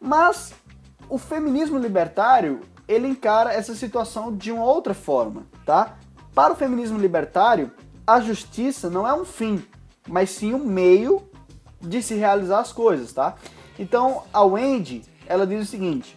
Mas 0.00 0.52
o 1.08 1.18
feminismo 1.18 1.78
libertário 1.78 2.60
ele 2.88 3.08
encara 3.08 3.52
essa 3.52 3.74
situação 3.74 4.34
de 4.34 4.52
uma 4.52 4.64
outra 4.64 4.94
forma, 4.94 5.46
tá? 5.64 5.96
Para 6.34 6.52
o 6.52 6.56
feminismo 6.56 6.98
libertário, 6.98 7.70
a 8.06 8.20
justiça 8.20 8.88
não 8.88 9.06
é 9.06 9.14
um 9.14 9.24
fim, 9.24 9.64
mas 10.08 10.30
sim 10.30 10.54
um 10.54 10.64
meio 10.64 11.22
de 11.80 12.02
se 12.02 12.14
realizar 12.14 12.60
as 12.60 12.72
coisas, 12.72 13.12
tá? 13.12 13.34
Então, 13.78 14.22
a 14.32 14.42
Wendy, 14.42 15.02
ela 15.26 15.46
diz 15.46 15.62
o 15.62 15.70
seguinte: 15.70 16.16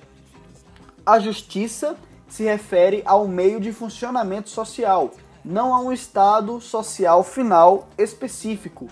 a 1.05 1.19
justiça 1.19 1.95
se 2.27 2.43
refere 2.43 3.01
ao 3.05 3.27
meio 3.27 3.59
de 3.59 3.73
funcionamento 3.73 4.49
social, 4.49 5.11
não 5.43 5.73
a 5.73 5.79
um 5.79 5.91
estado 5.91 6.61
social 6.61 7.23
final 7.23 7.87
específico. 7.97 8.87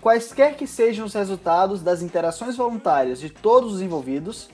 Quaisquer 0.00 0.56
que 0.56 0.66
sejam 0.66 1.04
os 1.04 1.14
resultados 1.14 1.82
das 1.82 2.02
interações 2.02 2.56
voluntárias 2.56 3.20
de 3.20 3.28
todos 3.28 3.74
os 3.74 3.82
envolvidos, 3.82 4.48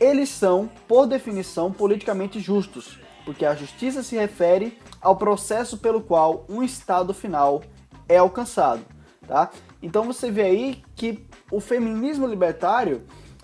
eles 0.00 0.28
são, 0.28 0.68
por 0.88 1.06
definição, 1.06 1.72
politicamente 1.72 2.40
justos, 2.40 2.98
porque 3.24 3.44
a 3.44 3.54
justiça 3.54 4.02
se 4.02 4.16
refere 4.16 4.78
ao 5.00 5.16
processo 5.16 5.78
pelo 5.78 6.00
qual 6.00 6.44
um 6.48 6.62
estado 6.62 7.14
final 7.14 7.62
é 8.08 8.18
alcançado, 8.18 8.82
tá? 9.26 9.50
Então 9.82 10.04
você 10.04 10.30
vê 10.30 10.42
aí 10.42 10.82
que 10.96 11.24
o 11.50 11.60
feminismo 11.60 12.26
libertário 12.26 13.02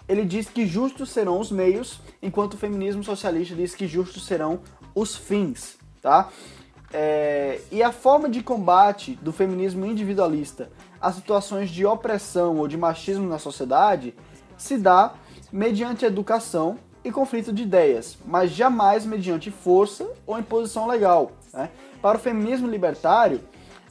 ele 0.09 0.25
diz 0.25 0.49
que 0.49 0.67
justos 0.67 1.11
serão 1.11 1.39
os 1.39 1.51
meios, 1.51 2.01
enquanto 2.23 2.55
o 2.55 2.59
feminismo 2.59 3.05
socialista 3.05 3.55
diz 3.55 3.75
que 3.75 3.87
justos 3.87 4.25
serão 4.25 4.61
os 4.95 5.15
fins, 5.15 5.77
tá? 6.01 6.29
É, 6.91 7.61
e 7.71 7.83
a 7.83 7.93
forma 7.93 8.29
de 8.31 8.43
combate 8.43 9.15
do 9.17 9.31
feminismo 9.31 9.85
individualista 9.85 10.71
a 11.01 11.13
situações 11.13 11.71
de 11.71 11.85
opressão 11.87 12.57
ou 12.57 12.67
de 12.67 12.77
machismo 12.77 13.29
na 13.29 13.39
sociedade 13.39 14.15
se 14.57 14.77
dá 14.77 15.15
mediante 15.53 16.05
educação 16.05 16.79
e 17.05 17.11
conflito 17.11 17.53
de 17.53 17.63
ideias, 17.63 18.19
mas 18.27 18.51
jamais 18.51 19.07
mediante 19.07 19.51
força 19.51 20.07
ou 20.27 20.39
imposição 20.39 20.87
legal. 20.87 21.33
Né? 21.53 21.71
Para 22.03 22.19
o 22.19 22.21
feminismo 22.21 22.69
libertário, 22.69 23.41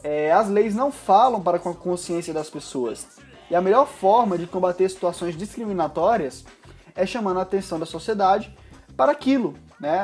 é, 0.04 0.32
as 0.32 0.50
leis 0.50 0.76
não 0.76 0.92
falam 0.92 1.42
para 1.42 1.60
com 1.60 1.70
a 1.70 1.76
consciência 1.76 2.34
das 2.34 2.50
pessoas. 2.50 3.08
E 3.50 3.56
a 3.56 3.62
melhor 3.62 3.88
forma 3.88 4.38
de 4.38 4.46
combater 4.46 4.90
situações 4.90 5.36
discriminatórias 5.36 6.46
é 6.96 7.06
chamando 7.06 7.40
a 7.40 7.44
atenção 7.44 7.80
da 7.80 7.86
sociedade 7.86 8.56
para 8.96 9.12
aquilo, 9.12 9.54
né? 9.80 9.98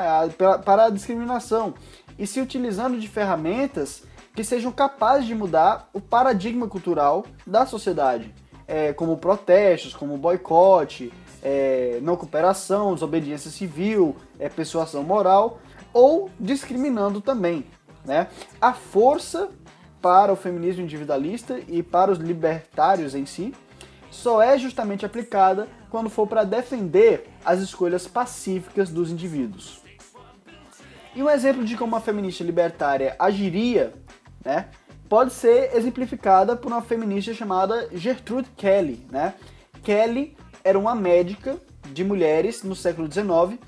para 0.63 0.85
a 0.85 0.89
discriminação, 0.89 1.73
e 2.17 2.27
se 2.27 2.39
utilizando 2.39 2.99
de 2.99 3.07
ferramentas 3.07 4.03
que 4.35 4.43
sejam 4.43 4.71
capazes 4.71 5.25
de 5.25 5.35
mudar 5.35 5.89
o 5.93 5.99
paradigma 5.99 6.67
cultural 6.67 7.25
da 7.45 7.65
sociedade, 7.65 8.33
é, 8.67 8.93
como 8.93 9.17
protestos, 9.17 9.93
como 9.93 10.17
boicote, 10.17 11.11
é, 11.43 11.99
não 12.01 12.15
cooperação, 12.15 12.93
desobediência 12.93 13.51
civil, 13.51 14.15
é, 14.39 14.47
persuasão 14.47 15.03
moral, 15.03 15.59
ou 15.93 16.31
discriminando 16.39 17.19
também. 17.19 17.65
Né? 18.05 18.27
A 18.61 18.73
força 18.73 19.49
para 20.01 20.31
o 20.31 20.35
feminismo 20.35 20.81
individualista 20.81 21.59
e 21.67 21.83
para 21.83 22.11
os 22.11 22.17
libertários 22.17 23.13
em 23.13 23.25
si 23.25 23.53
só 24.09 24.41
é 24.41 24.57
justamente 24.57 25.05
aplicada 25.05 25.67
quando 25.89 26.09
for 26.09 26.27
para 26.27 26.43
defender 26.43 27.29
as 27.43 27.59
escolhas 27.59 28.07
pacíficas 28.07 28.89
dos 28.89 29.11
indivíduos. 29.11 29.81
E 31.15 31.21
um 31.21 31.29
exemplo 31.29 31.63
de 31.63 31.77
como 31.77 31.93
uma 31.93 32.01
feminista 32.01 32.43
libertária 32.43 33.15
agiria, 33.19 33.93
né, 34.43 34.69
pode 35.07 35.31
ser 35.31 35.75
exemplificada 35.75 36.55
por 36.55 36.71
uma 36.71 36.81
feminista 36.81 37.33
chamada 37.33 37.87
Gertrude 37.91 38.49
Kelly, 38.57 39.05
né? 39.11 39.35
Kelly 39.83 40.35
era 40.63 40.77
uma 40.77 40.95
médica 40.95 41.57
de 41.91 42.03
mulheres 42.03 42.63
no 42.63 42.75
século 42.75 43.11
XIX 43.11 43.59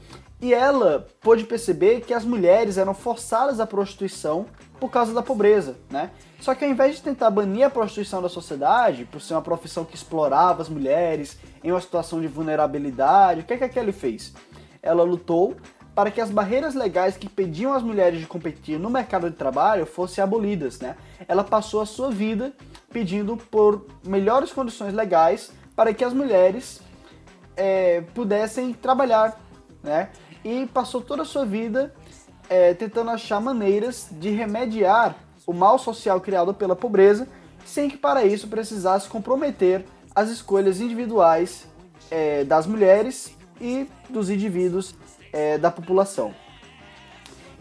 e 0.42 0.54
ela 0.54 1.08
pôde 1.22 1.44
perceber 1.44 2.02
que 2.02 2.14
as 2.14 2.26
mulheres 2.26 2.78
eram 2.78 2.94
forçadas 2.94 3.60
à 3.60 3.66
prostituição 3.66 4.46
por 4.80 4.90
causa 4.92 5.14
da 5.14 5.22
pobreza, 5.22 5.78
né? 5.90 6.12
Só 6.40 6.54
que 6.54 6.66
ao 6.66 6.70
invés 6.70 6.98
de 6.98 7.02
tentar 7.02 7.30
banir 7.30 7.66
a 7.66 7.70
prostituição 7.70 8.22
da 8.22 8.30
sociedade, 8.30 9.06
por 9.06 9.22
ser 9.22 9.34
uma 9.34 9.42
profissão 9.42 9.86
que 9.86 9.96
explorava 9.96 10.62
as 10.62 10.70
mulheres 10.70 11.38
em 11.64 11.72
uma 11.72 11.82
situação 11.82 12.22
de 12.22 12.28
vulnerabilidade, 12.28 13.42
o 13.42 13.44
que, 13.44 13.54
é 13.54 13.58
que 13.58 13.64
a 13.64 13.70
Kelly 13.70 13.94
fez? 13.94 14.34
Ela 14.84 15.04
lutou 15.04 15.56
para 15.96 16.12
que 16.12 16.20
as 16.20 16.30
barreiras 16.30 16.76
legais 16.76 17.16
que 17.16 17.28
impediam 17.28 17.74
as 17.74 17.82
mulheres 17.82 18.20
de 18.20 18.28
competir 18.28 18.78
no 18.78 18.90
mercado 18.90 19.30
de 19.30 19.36
trabalho 19.38 19.86
fossem 19.86 20.22
abolidas, 20.22 20.80
né? 20.80 20.98
Ela 21.26 21.44
passou 21.44 21.82
a 21.82 21.86
sua 21.86 22.12
vida 22.12 22.54
pedindo 22.92 23.38
por 23.38 23.88
melhores 24.04 24.52
condições 24.52 24.94
legais 24.94 25.52
para 25.76 25.94
que 25.94 26.04
as 26.04 26.14
mulheres 26.14 26.82
é, 27.56 28.02
pudessem 28.14 28.74
trabalhar, 28.74 29.40
né? 29.84 30.10
E 30.44 30.66
passou 30.68 31.02
toda 31.02 31.24
a 31.24 31.26
sua 31.26 31.46
vida 31.46 31.94
é, 32.50 32.74
tentando 32.74 33.10
achar 33.12 33.40
maneiras 33.40 34.08
de 34.12 34.30
remediar 34.30 35.16
o 35.46 35.54
mal 35.54 35.78
social 35.78 36.20
criado 36.22 36.54
pela 36.54 36.76
pobreza, 36.76 37.28
sem 37.66 37.90
que 37.90 37.98
para 37.98 38.24
isso 38.24 38.48
precisasse 38.48 39.08
comprometer 39.10 39.86
as 40.14 40.30
escolhas 40.30 40.80
individuais 40.80 41.68
é, 42.10 42.44
das 42.44 42.66
mulheres 42.66 43.36
e 43.60 43.88
dos 44.10 44.30
indivíduos 44.30 44.96
é, 45.34 45.58
da 45.58 45.72
população. 45.72 46.34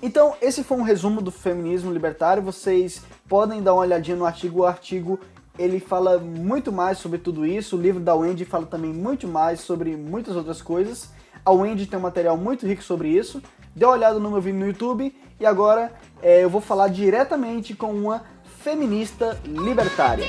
Então, 0.02 0.34
esse 0.42 0.62
foi 0.62 0.76
um 0.76 0.82
resumo 0.82 1.22
do 1.22 1.30
feminismo 1.30 1.90
libertário. 1.90 2.42
Vocês 2.42 3.02
podem 3.26 3.62
dar 3.62 3.72
uma 3.72 3.80
olhadinha 3.80 4.16
no 4.16 4.26
artigo. 4.26 4.60
O 4.60 4.66
artigo 4.66 5.18
ele 5.58 5.80
fala 5.80 6.18
muito 6.18 6.72
mais 6.72 6.98
sobre 6.98 7.18
tudo 7.18 7.46
isso. 7.46 7.76
O 7.76 7.80
livro 7.80 8.00
da 8.00 8.14
Wendy 8.14 8.44
fala 8.44 8.66
também 8.66 8.92
muito 8.92 9.28
mais 9.28 9.60
sobre 9.60 9.96
muitas 9.96 10.36
outras 10.36 10.60
coisas. 10.60 11.10
A 11.44 11.52
Wendy 11.52 11.86
tem 11.86 11.98
um 11.98 12.02
material 12.02 12.36
muito 12.36 12.66
rico 12.66 12.82
sobre 12.82 13.08
isso. 13.08 13.42
Dê 13.74 13.84
uma 13.84 13.94
olhada 13.94 14.18
no 14.18 14.30
meu 14.30 14.40
vídeo 14.40 14.58
no 14.58 14.66
YouTube. 14.66 15.14
E 15.38 15.46
agora 15.46 15.92
é, 16.22 16.42
eu 16.42 16.50
vou 16.50 16.60
falar 16.60 16.88
diretamente 16.88 17.74
com 17.74 17.92
uma 17.92 18.22
feminista 18.62 19.38
libertária. 19.44 20.24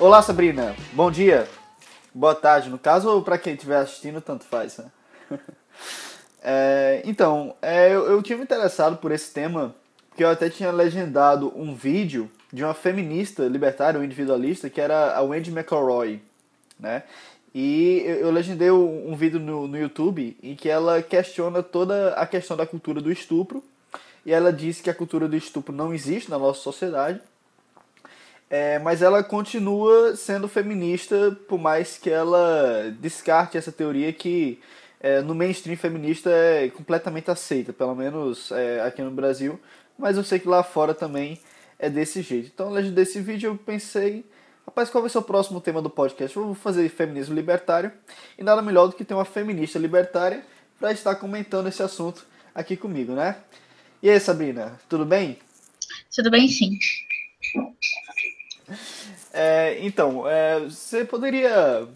Olá, 0.00 0.22
Sabrina. 0.22 0.76
Bom 0.92 1.10
dia. 1.10 1.48
Boa 2.14 2.32
tarde, 2.32 2.70
no 2.70 2.78
caso, 2.78 3.10
ou 3.10 3.20
para 3.20 3.36
quem 3.36 3.54
estiver 3.54 3.78
assistindo, 3.78 4.20
tanto 4.20 4.44
faz. 4.44 4.78
Né? 4.78 4.84
é, 6.40 7.02
então, 7.04 7.56
é, 7.60 7.92
eu, 7.92 8.06
eu 8.06 8.22
tive 8.22 8.40
interessado 8.40 8.98
por 8.98 9.10
esse 9.10 9.34
tema, 9.34 9.74
porque 10.08 10.22
eu 10.22 10.30
até 10.30 10.48
tinha 10.48 10.70
legendado 10.70 11.52
um 11.56 11.74
vídeo 11.74 12.30
de 12.52 12.62
uma 12.62 12.74
feminista 12.74 13.42
libertária, 13.48 13.98
um 13.98 14.04
individualista, 14.04 14.70
que 14.70 14.80
era 14.80 15.16
a 15.16 15.20
Wendy 15.20 15.50
McElroy, 15.50 16.22
né? 16.78 17.02
E 17.52 18.04
eu, 18.06 18.16
eu 18.18 18.30
legendei 18.30 18.70
um, 18.70 19.10
um 19.10 19.16
vídeo 19.16 19.40
no, 19.40 19.66
no 19.66 19.76
YouTube 19.76 20.38
em 20.40 20.54
que 20.54 20.68
ela 20.68 21.02
questiona 21.02 21.60
toda 21.60 22.14
a 22.14 22.24
questão 22.24 22.56
da 22.56 22.64
cultura 22.64 23.00
do 23.00 23.10
estupro, 23.10 23.64
e 24.24 24.32
ela 24.32 24.52
diz 24.52 24.80
que 24.80 24.90
a 24.90 24.94
cultura 24.94 25.26
do 25.26 25.36
estupro 25.36 25.74
não 25.74 25.92
existe 25.92 26.30
na 26.30 26.38
nossa 26.38 26.60
sociedade, 26.60 27.20
é, 28.50 28.78
mas 28.78 29.02
ela 29.02 29.22
continua 29.22 30.16
sendo 30.16 30.48
feminista, 30.48 31.36
por 31.48 31.58
mais 31.58 31.98
que 31.98 32.08
ela 32.08 32.94
descarte 32.98 33.58
essa 33.58 33.70
teoria 33.70 34.12
que 34.12 34.58
é, 35.00 35.20
no 35.20 35.34
mainstream 35.34 35.76
feminista 35.76 36.30
é 36.30 36.68
completamente 36.70 37.30
aceita, 37.30 37.72
pelo 37.72 37.94
menos 37.94 38.50
é, 38.50 38.80
aqui 38.80 39.02
no 39.02 39.10
Brasil, 39.10 39.60
mas 39.98 40.16
eu 40.16 40.24
sei 40.24 40.38
que 40.38 40.48
lá 40.48 40.62
fora 40.62 40.94
também 40.94 41.38
é 41.78 41.90
desse 41.90 42.22
jeito. 42.22 42.50
Então, 42.52 42.68
além 42.68 42.90
desse 42.90 43.20
vídeo, 43.20 43.50
eu 43.50 43.56
pensei, 43.56 44.24
rapaz, 44.66 44.88
qual 44.90 45.02
vai 45.02 45.10
ser 45.10 45.18
o 45.18 45.22
próximo 45.22 45.60
tema 45.60 45.82
do 45.82 45.90
podcast? 45.90 46.36
Eu 46.36 46.46
vou 46.46 46.54
fazer 46.54 46.88
feminismo 46.88 47.34
libertário, 47.34 47.92
e 48.38 48.42
nada 48.42 48.62
melhor 48.62 48.88
do 48.88 48.96
que 48.96 49.04
ter 49.04 49.14
uma 49.14 49.24
feminista 49.24 49.78
libertária 49.78 50.42
para 50.80 50.92
estar 50.92 51.14
comentando 51.16 51.68
esse 51.68 51.82
assunto 51.82 52.26
aqui 52.54 52.76
comigo, 52.76 53.12
né? 53.12 53.36
E 54.02 54.08
aí, 54.08 54.18
Sabrina, 54.18 54.80
tudo 54.88 55.04
bem? 55.04 55.38
Tudo 56.14 56.30
bem, 56.30 56.48
sim. 56.48 56.78
É, 59.32 59.78
então, 59.80 60.28
é, 60.28 60.60
você 60.60 61.04
poderia 61.04 61.86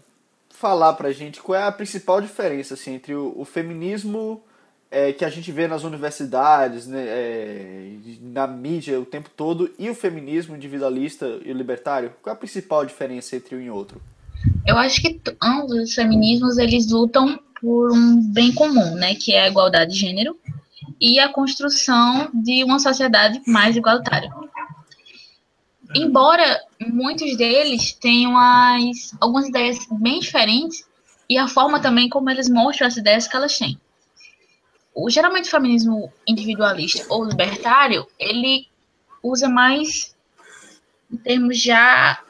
falar 0.49 0.93
pra 0.93 1.11
gente 1.11 1.41
qual 1.41 1.59
é 1.59 1.63
a 1.63 1.71
principal 1.71 2.21
diferença 2.21 2.75
assim, 2.75 2.93
entre 2.93 3.13
o, 3.13 3.33
o 3.35 3.43
feminismo 3.43 4.41
é, 4.89 5.11
que 5.11 5.25
a 5.25 5.29
gente 5.29 5.51
vê 5.51 5.67
nas 5.67 5.83
universidades, 5.83 6.85
né, 6.85 7.03
é, 7.05 7.89
na 8.21 8.45
mídia 8.45 8.99
o 8.99 9.05
tempo 9.05 9.29
todo, 9.35 9.71
e 9.77 9.89
o 9.89 9.95
feminismo 9.95 10.55
individualista 10.55 11.39
e 11.43 11.51
libertário? 11.51 12.13
Qual 12.21 12.31
é 12.33 12.35
a 12.35 12.39
principal 12.39 12.85
diferença 12.85 13.35
entre 13.35 13.55
um 13.55 13.61
e 13.61 13.69
outro? 13.69 14.01
Eu 14.65 14.77
acho 14.77 15.01
que 15.01 15.19
ambos 15.41 15.73
os 15.73 15.93
feminismos 15.93 16.57
eles 16.57 16.91
lutam 16.91 17.39
por 17.59 17.91
um 17.91 18.21
bem 18.31 18.53
comum, 18.53 18.95
né, 18.95 19.15
que 19.15 19.33
é 19.33 19.43
a 19.43 19.47
igualdade 19.47 19.93
de 19.93 19.99
gênero 19.99 20.37
e 21.01 21.19
a 21.19 21.27
construção 21.27 22.29
de 22.33 22.63
uma 22.63 22.79
sociedade 22.79 23.41
mais 23.47 23.75
igualitária. 23.75 24.29
Embora 25.95 26.61
muitos 26.79 27.37
deles 27.37 27.93
tenham 27.93 28.37
as, 28.37 29.15
algumas 29.19 29.47
ideias 29.47 29.77
bem 29.91 30.19
diferentes 30.19 30.87
e 31.29 31.37
a 31.37 31.47
forma 31.47 31.81
também 31.81 32.09
como 32.09 32.29
eles 32.29 32.49
mostram 32.49 32.87
as 32.87 32.97
ideias 32.97 33.27
que 33.27 33.35
elas 33.35 33.57
têm. 33.57 33.79
O, 34.93 35.09
geralmente 35.09 35.47
o 35.47 35.51
feminismo 35.51 36.11
individualista 36.27 37.05
ou 37.09 37.23
libertário, 37.23 38.07
ele 38.19 38.67
usa 39.21 39.47
mais 39.47 40.15
em 41.11 41.17
termos 41.17 41.61
já, 41.61 42.21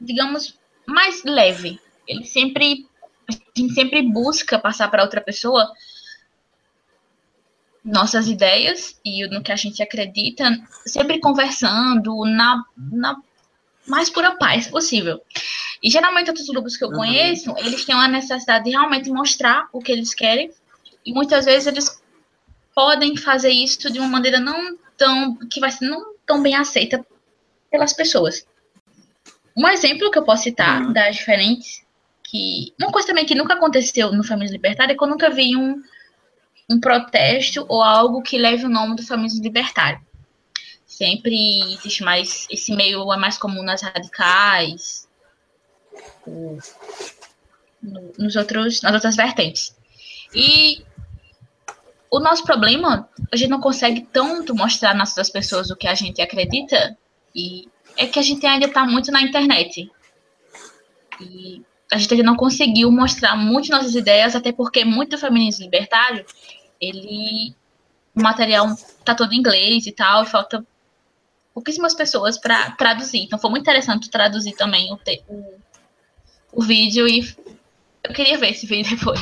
digamos, 0.00 0.58
mais 0.86 1.22
leve. 1.24 1.80
Ele 2.06 2.24
sempre, 2.24 2.86
a 3.28 3.32
gente 3.56 3.74
sempre 3.74 4.02
busca 4.02 4.58
passar 4.58 4.90
para 4.90 5.02
outra 5.02 5.20
pessoa 5.20 5.70
nossas 7.84 8.28
ideias 8.28 8.98
e 9.04 9.26
no 9.28 9.42
que 9.42 9.52
a 9.52 9.56
gente 9.56 9.82
acredita, 9.82 10.58
sempre 10.86 11.18
conversando 11.18 12.24
na, 12.24 12.62
na 12.76 13.16
mais 13.86 14.08
pura 14.08 14.36
paz 14.36 14.68
possível. 14.68 15.20
E 15.82 15.90
geralmente 15.90 16.28
outros 16.28 16.46
grupos 16.46 16.76
que 16.76 16.84
eu 16.84 16.88
uhum. 16.88 16.96
conheço, 16.96 17.52
eles 17.58 17.84
têm 17.84 17.94
uma 17.94 18.08
necessidade 18.08 18.64
de 18.64 18.70
realmente 18.70 19.10
mostrar 19.10 19.68
o 19.72 19.80
que 19.80 19.90
eles 19.90 20.14
querem 20.14 20.50
e 21.04 21.12
muitas 21.12 21.44
vezes 21.44 21.66
eles 21.66 22.00
podem 22.74 23.16
fazer 23.16 23.50
isso 23.50 23.92
de 23.92 23.98
uma 23.98 24.08
maneira 24.08 24.38
não 24.38 24.78
tão 24.96 25.36
que 25.50 25.58
vai 25.58 25.70
ser 25.70 25.88
não 25.88 26.14
tão 26.24 26.42
bem 26.42 26.54
aceita 26.54 27.04
pelas 27.70 27.92
pessoas. 27.92 28.46
Um 29.56 29.68
exemplo 29.68 30.10
que 30.10 30.18
eu 30.18 30.24
posso 30.24 30.44
citar 30.44 30.82
uhum. 30.82 30.92
das 30.92 31.16
diferentes 31.16 31.82
que 32.22 32.72
uma 32.80 32.90
coisa 32.90 33.08
também 33.08 33.26
que 33.26 33.34
nunca 33.34 33.54
aconteceu 33.54 34.12
no 34.12 34.24
Família 34.24 34.52
Libertária 34.52 34.94
é 34.94 34.96
que 34.96 35.04
eu 35.04 35.08
nunca 35.08 35.28
vi 35.28 35.54
um 35.56 35.82
um 36.68 36.80
protesto 36.80 37.64
ou 37.68 37.82
algo 37.82 38.22
que 38.22 38.38
leve 38.38 38.64
o 38.64 38.70
nome 38.70 38.96
do 38.96 39.06
feminismo 39.06 39.42
libertário. 39.42 40.00
Sempre 40.86 41.74
existe 41.74 42.02
mais. 42.02 42.46
Esse 42.50 42.74
meio 42.74 43.12
é 43.12 43.16
mais 43.16 43.38
comum 43.38 43.62
nas 43.62 43.82
radicais, 43.82 45.08
nos 48.18 48.36
outros, 48.36 48.82
nas 48.82 48.94
outras 48.94 49.16
vertentes. 49.16 49.74
E 50.34 50.84
o 52.10 52.20
nosso 52.20 52.44
problema, 52.44 53.08
a 53.32 53.36
gente 53.36 53.50
não 53.50 53.60
consegue 53.60 54.06
tanto 54.12 54.54
mostrar 54.54 54.94
nas 54.94 55.10
outras 55.10 55.30
pessoas 55.30 55.70
o 55.70 55.76
que 55.76 55.88
a 55.88 55.94
gente 55.94 56.20
acredita, 56.20 56.96
e 57.34 57.68
é 57.96 58.06
que 58.06 58.18
a 58.18 58.22
gente 58.22 58.44
ainda 58.46 58.66
está 58.66 58.86
muito 58.86 59.10
na 59.10 59.22
internet. 59.22 59.90
E 61.20 61.62
a 61.92 61.98
gente 61.98 62.14
ainda 62.14 62.24
não 62.24 62.36
conseguiu 62.36 62.90
mostrar 62.90 63.36
muito 63.36 63.70
nossas 63.70 63.94
ideias, 63.94 64.34
até 64.34 64.50
porque 64.50 64.84
muito 64.84 65.18
feminismo 65.18 65.64
libertário 65.64 66.24
ele 66.80 67.54
o 68.14 68.22
material 68.22 68.66
tá 69.04 69.14
todo 69.14 69.32
em 69.32 69.38
inglês 69.38 69.86
e 69.86 69.92
tal, 69.92 70.22
e 70.22 70.26
falta 70.26 70.64
pouquíssimas 71.54 71.94
pessoas 71.94 72.38
para 72.38 72.72
traduzir. 72.72 73.20
Então 73.20 73.38
foi 73.38 73.50
muito 73.50 73.62
interessante 73.62 74.10
traduzir 74.10 74.52
também 74.52 74.92
o, 74.92 74.96
te, 74.96 75.22
o, 75.28 75.54
o 76.52 76.62
vídeo 76.62 77.08
e 77.08 77.20
eu 78.04 78.12
queria 78.12 78.38
ver 78.38 78.50
esse 78.50 78.66
vídeo 78.66 78.96
depois. 78.96 79.20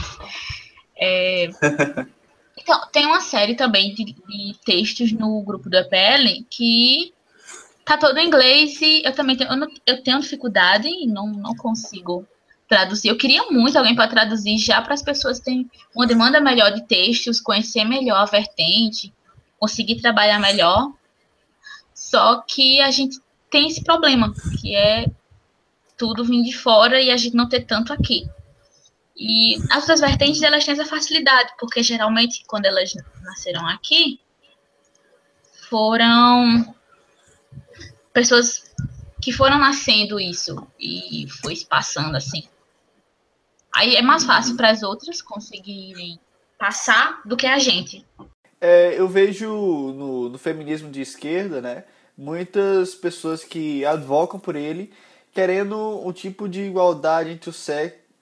É, 0.97 1.51
então, 2.59 2.89
tem 2.93 3.07
uma 3.07 3.21
série 3.21 3.55
também 3.55 3.95
de, 3.95 4.05
de, 4.05 4.57
textos 4.65 5.13
no 5.13 5.43
grupo 5.43 5.69
do 5.69 5.77
EPL 5.77 6.45
que 6.49 7.13
tá 7.85 7.97
todo 7.97 8.19
em 8.19 8.27
inglês 8.27 8.81
e 8.81 9.03
eu 9.05 9.13
também 9.13 9.37
tenho, 9.37 9.51
eu, 9.51 9.57
não, 9.57 9.69
eu 9.87 10.03
tenho 10.03 10.21
dificuldade 10.21 10.89
e 10.89 11.07
não, 11.07 11.27
não 11.27 11.55
consigo 11.55 12.27
traduzir. 12.71 13.09
Eu 13.09 13.19
queria 13.19 13.51
muito 13.51 13.77
alguém 13.77 13.97
para 13.97 14.07
traduzir 14.07 14.57
já 14.57 14.81
para 14.81 14.95
as 14.95 15.03
pessoas 15.03 15.41
terem 15.41 15.69
uma 15.93 16.07
demanda 16.07 16.41
melhor 16.41 16.71
de 16.73 16.87
textos, 16.87 17.41
conhecer 17.41 17.85
melhor 17.85 18.19
a 18.19 18.25
vertente, 18.25 19.13
conseguir 19.59 20.01
trabalhar 20.01 20.39
melhor. 20.39 20.93
Só 21.93 22.41
que 22.43 22.81
a 22.81 22.93
gente 22.93 23.21
tem 23.51 23.67
esse 23.67 23.83
problema, 23.83 24.33
que 24.61 24.77
é 24.77 25.07
tudo 25.99 26.25
vir 26.25 26.45
de 26.45 26.57
fora 26.57 27.01
e 27.01 27.11
a 27.11 27.17
gente 27.17 27.35
não 27.35 27.49
ter 27.49 27.67
tanto 27.67 27.93
aqui. 27.93 28.31
E 29.17 29.57
as 29.73 29.81
outras 29.81 30.01
vertentes, 30.01 30.41
elas 30.41 30.65
têm 30.65 30.73
essa 30.73 30.87
facilidade, 30.87 31.53
porque 31.59 31.83
geralmente, 31.83 32.45
quando 32.47 32.67
elas 32.67 32.95
nasceram 33.21 33.67
aqui, 33.67 34.21
foram 35.69 36.73
pessoas 38.13 38.73
que 39.21 39.33
foram 39.33 39.59
nascendo 39.59 40.21
isso 40.21 40.67
e 40.79 41.27
foi 41.43 41.57
passando 41.69 42.17
assim. 42.17 42.49
Aí 43.75 43.97
é 43.97 44.03
mais 44.03 44.25
fácil 44.25 44.57
para 44.57 44.71
as 44.71 44.83
outras 44.83 45.23
conseguirem 45.23 46.19
passar 46.59 47.21
do 47.25 47.37
que 47.37 47.47
a 47.47 47.59
gente. 47.59 48.05
É, 48.61 48.95
eu 48.99 49.09
vejo 49.09 49.49
no, 49.49 50.29
no 50.29 50.39
feminismo 50.39 50.91
de 50.91 51.01
esquerda, 51.01 51.63
né, 51.63 51.85
muitas 52.17 52.95
pessoas 52.95 53.43
que 53.43 53.85
advocam 53.87 54.39
por 54.39 54.55
ele, 54.55 54.93
querendo 55.33 56.07
um 56.07 56.13
tipo 56.13 56.49
de 56.49 56.61
igualdade 56.63 57.31
entre 57.31 57.51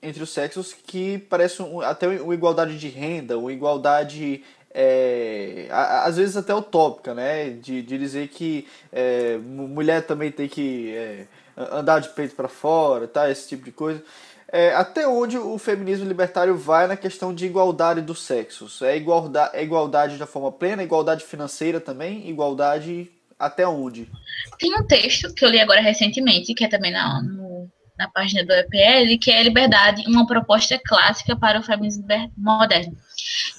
entre 0.00 0.22
os 0.22 0.30
sexos 0.30 0.72
que 0.72 1.18
parece 1.18 1.61
um, 1.61 1.80
até 1.80 2.06
uma 2.06 2.34
igualdade 2.34 2.78
de 2.78 2.88
renda, 2.88 3.37
uma 3.37 3.52
igualdade 3.52 4.44
é, 4.72 5.66
às 5.70 6.16
vezes 6.16 6.37
até 6.37 6.54
utópica, 6.54 7.14
né? 7.14 7.50
De, 7.50 7.82
de 7.82 7.98
dizer 7.98 8.28
que 8.28 8.66
é, 8.92 9.37
mulher 9.38 10.06
também 10.06 10.30
tem 10.30 10.48
que 10.48 10.94
é, 10.94 11.26
andar 11.56 12.00
de 12.00 12.11
peito 12.11 12.37
para 12.37 12.48
fora, 12.48 13.08
tá? 13.08 13.28
Esse 13.30 13.48
tipo 13.48 13.64
de 13.64 13.72
coisa 13.72 14.02
é, 14.50 14.74
até 14.74 15.06
onde 15.06 15.37
o 15.37 15.58
feminismo 15.58 16.08
libertário 16.08 16.56
vai 16.56 16.87
na 16.87 16.96
questão 16.96 17.34
de 17.34 17.44
igualdade 17.44 18.00
dos 18.00 18.22
sexos? 18.22 18.80
É 18.80 18.96
igualdade, 18.96 19.56
é 19.56 19.62
igualdade 19.62 20.16
da 20.16 20.26
forma 20.26 20.50
plena, 20.50 20.82
igualdade 20.82 21.24
financeira 21.24 21.80
também, 21.80 22.28
igualdade 22.28 23.11
até 23.38 23.66
onde? 23.68 24.11
Tem 24.58 24.74
um 24.74 24.87
texto 24.87 25.32
que 25.34 25.44
eu 25.44 25.50
li 25.50 25.61
agora 25.61 25.80
recentemente, 25.80 26.54
que 26.54 26.64
é 26.64 26.68
também 26.68 26.90
na, 26.90 27.22
no, 27.22 27.70
na 27.98 28.08
página 28.08 28.44
do 28.44 28.52
EPL, 28.52 29.18
que 29.20 29.30
é 29.30 29.42
Liberdade, 29.42 30.04
uma 30.06 30.26
proposta 30.26 30.80
clássica 30.82 31.37
para 31.37 31.61
o 31.61 31.62
feminismo 31.62 32.04
moderno. 32.37 32.96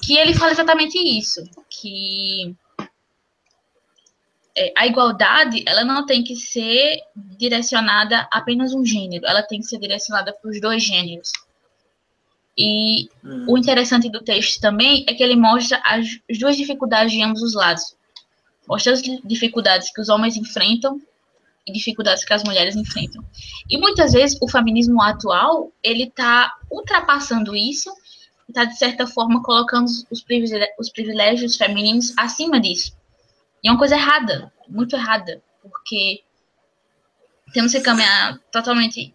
Que 0.02 0.18
ele 0.18 0.34
fala 0.34 0.52
exatamente 0.52 0.98
isso, 0.98 1.44
que 1.70 2.56
é, 4.60 4.74
a 4.78 4.86
igualdade 4.86 5.64
ela 5.66 5.86
não 5.86 6.06
tem 6.06 6.22
que 6.22 6.36
ser 6.36 7.00
direcionada 7.16 8.28
a 8.30 8.40
apenas 8.40 8.74
um 8.74 8.86
gênero, 8.86 9.26
ela 9.26 9.42
tem 9.42 9.62
que 9.62 9.66
ser 9.66 9.80
direcionada 9.80 10.34
para 10.34 10.52
os 10.52 10.60
dois 10.60 10.84
gêneros. 10.84 11.32
E 12.58 13.08
hum. 13.24 13.46
o 13.48 13.58
interessante 13.58 14.10
do 14.10 14.20
texto 14.20 14.60
também 14.60 15.06
é 15.08 15.14
que 15.14 15.24
ele 15.24 15.38
mostra 15.38 15.82
as, 15.86 16.08
as 16.30 16.38
duas 16.38 16.58
dificuldades 16.58 17.14
de 17.14 17.24
ambos 17.24 17.42
os 17.42 17.54
lados. 17.54 17.96
Mostra 18.68 18.92
as 18.92 19.02
dificuldades 19.24 19.94
que 19.94 20.02
os 20.02 20.10
homens 20.10 20.36
enfrentam 20.36 21.02
e 21.66 21.72
dificuldades 21.72 22.26
que 22.26 22.34
as 22.34 22.44
mulheres 22.44 22.76
enfrentam. 22.76 23.24
E 23.70 23.78
muitas 23.78 24.12
vezes 24.12 24.38
o 24.42 24.48
feminismo 24.50 25.02
atual 25.02 25.72
ele 25.82 26.04
está 26.04 26.54
ultrapassando 26.70 27.56
isso, 27.56 27.90
está 28.50 28.66
de 28.66 28.78
certa 28.78 29.08
forma 29.08 29.42
colocando 29.42 29.88
os 30.12 30.22
privilégios, 30.22 30.76
os 30.78 30.90
privilégios 30.90 31.56
femininos 31.56 32.14
acima 32.18 32.60
disso. 32.60 32.99
E 33.64 33.68
é 33.68 33.72
uma 33.72 33.78
coisa 33.78 33.96
errada, 33.96 34.52
muito 34.68 34.96
errada, 34.96 35.42
porque 35.62 36.22
temos 37.54 37.72
que 37.72 37.82
caminhar 37.82 38.40
totalmente 38.52 39.14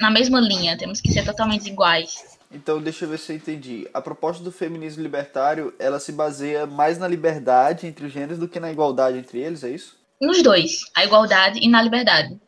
na 0.00 0.10
mesma 0.10 0.40
linha, 0.40 0.78
temos 0.78 1.00
que 1.00 1.12
ser 1.12 1.24
totalmente 1.24 1.68
iguais. 1.68 2.38
Então, 2.50 2.80
deixa 2.80 3.04
eu 3.04 3.10
ver 3.10 3.18
se 3.18 3.32
eu 3.32 3.36
entendi. 3.36 3.88
A 3.92 4.00
proposta 4.00 4.42
do 4.42 4.50
feminismo 4.50 5.02
libertário, 5.02 5.74
ela 5.78 6.00
se 6.00 6.10
baseia 6.10 6.66
mais 6.66 6.98
na 6.98 7.06
liberdade 7.06 7.86
entre 7.86 8.06
os 8.06 8.12
gêneros 8.12 8.38
do 8.38 8.48
que 8.48 8.58
na 8.58 8.72
igualdade 8.72 9.18
entre 9.18 9.38
eles, 9.38 9.62
é 9.62 9.70
isso? 9.70 10.00
nos 10.20 10.42
dois, 10.42 10.82
a 10.94 11.04
igualdade 11.04 11.58
e 11.60 11.68
na 11.68 11.80
liberdade. 11.80 12.38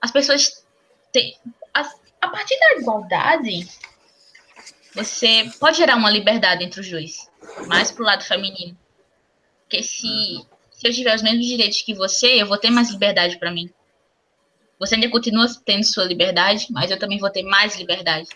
As 0.00 0.10
pessoas 0.10 0.64
têm. 1.12 1.36
A, 1.74 1.82
a 2.22 2.28
partir 2.28 2.58
da 2.58 2.80
igualdade, 2.80 3.68
você 4.94 5.50
pode 5.60 5.76
gerar 5.76 5.96
uma 5.96 6.10
liberdade 6.10 6.64
entre 6.64 6.80
os 6.80 6.90
dois, 6.90 7.30
mais 7.66 7.92
pro 7.92 8.04
lado 8.04 8.24
feminino. 8.24 8.76
Porque 9.68 9.82
se, 9.82 10.08
se 10.72 10.88
eu 10.88 10.92
tiver 10.92 11.14
os 11.14 11.22
mesmos 11.22 11.44
direitos 11.44 11.82
que 11.82 11.92
você, 11.92 12.40
eu 12.40 12.46
vou 12.46 12.56
ter 12.56 12.70
mais 12.70 12.90
liberdade 12.90 13.38
para 13.38 13.50
mim. 13.50 13.70
Você 14.78 14.94
ainda 14.94 15.10
continua 15.10 15.46
tendo 15.62 15.84
sua 15.84 16.04
liberdade, 16.04 16.68
mas 16.70 16.90
eu 16.90 16.98
também 16.98 17.18
vou 17.18 17.28
ter 17.28 17.42
mais 17.42 17.76
liberdade. 17.76 18.28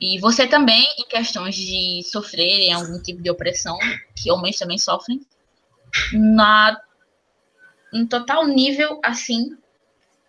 E 0.00 0.18
você 0.20 0.46
também, 0.46 0.86
em 0.98 1.06
questões 1.06 1.54
de 1.54 2.02
sofrerem 2.04 2.72
algum 2.72 2.98
tipo 3.02 3.20
de 3.20 3.30
opressão, 3.30 3.76
que 4.16 4.30
homens 4.30 4.56
também 4.56 4.78
sofrem, 4.78 5.20
na 6.12 6.80
em 7.92 8.06
total 8.06 8.46
nível 8.46 9.00
assim 9.02 9.56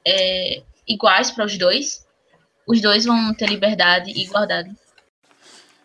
é, 0.06 0.64
iguais 0.88 1.32
para 1.32 1.46
os 1.46 1.58
dois, 1.58 2.06
os 2.68 2.82
dois 2.82 3.06
vão 3.06 3.34
ter 3.34 3.48
liberdade 3.48 4.12
e 4.12 4.24
igualdade. 4.24 4.76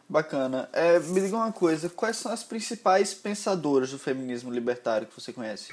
Bacana. 0.08 0.68
É, 0.72 0.98
me 0.98 1.20
diga 1.20 1.36
uma 1.36 1.52
coisa, 1.52 1.88
quais 1.88 2.16
são 2.16 2.30
as 2.30 2.44
principais 2.44 3.14
pensadoras 3.14 3.90
do 3.90 3.98
feminismo 3.98 4.50
libertário 4.50 5.06
que 5.06 5.20
você 5.20 5.32
conhece? 5.32 5.72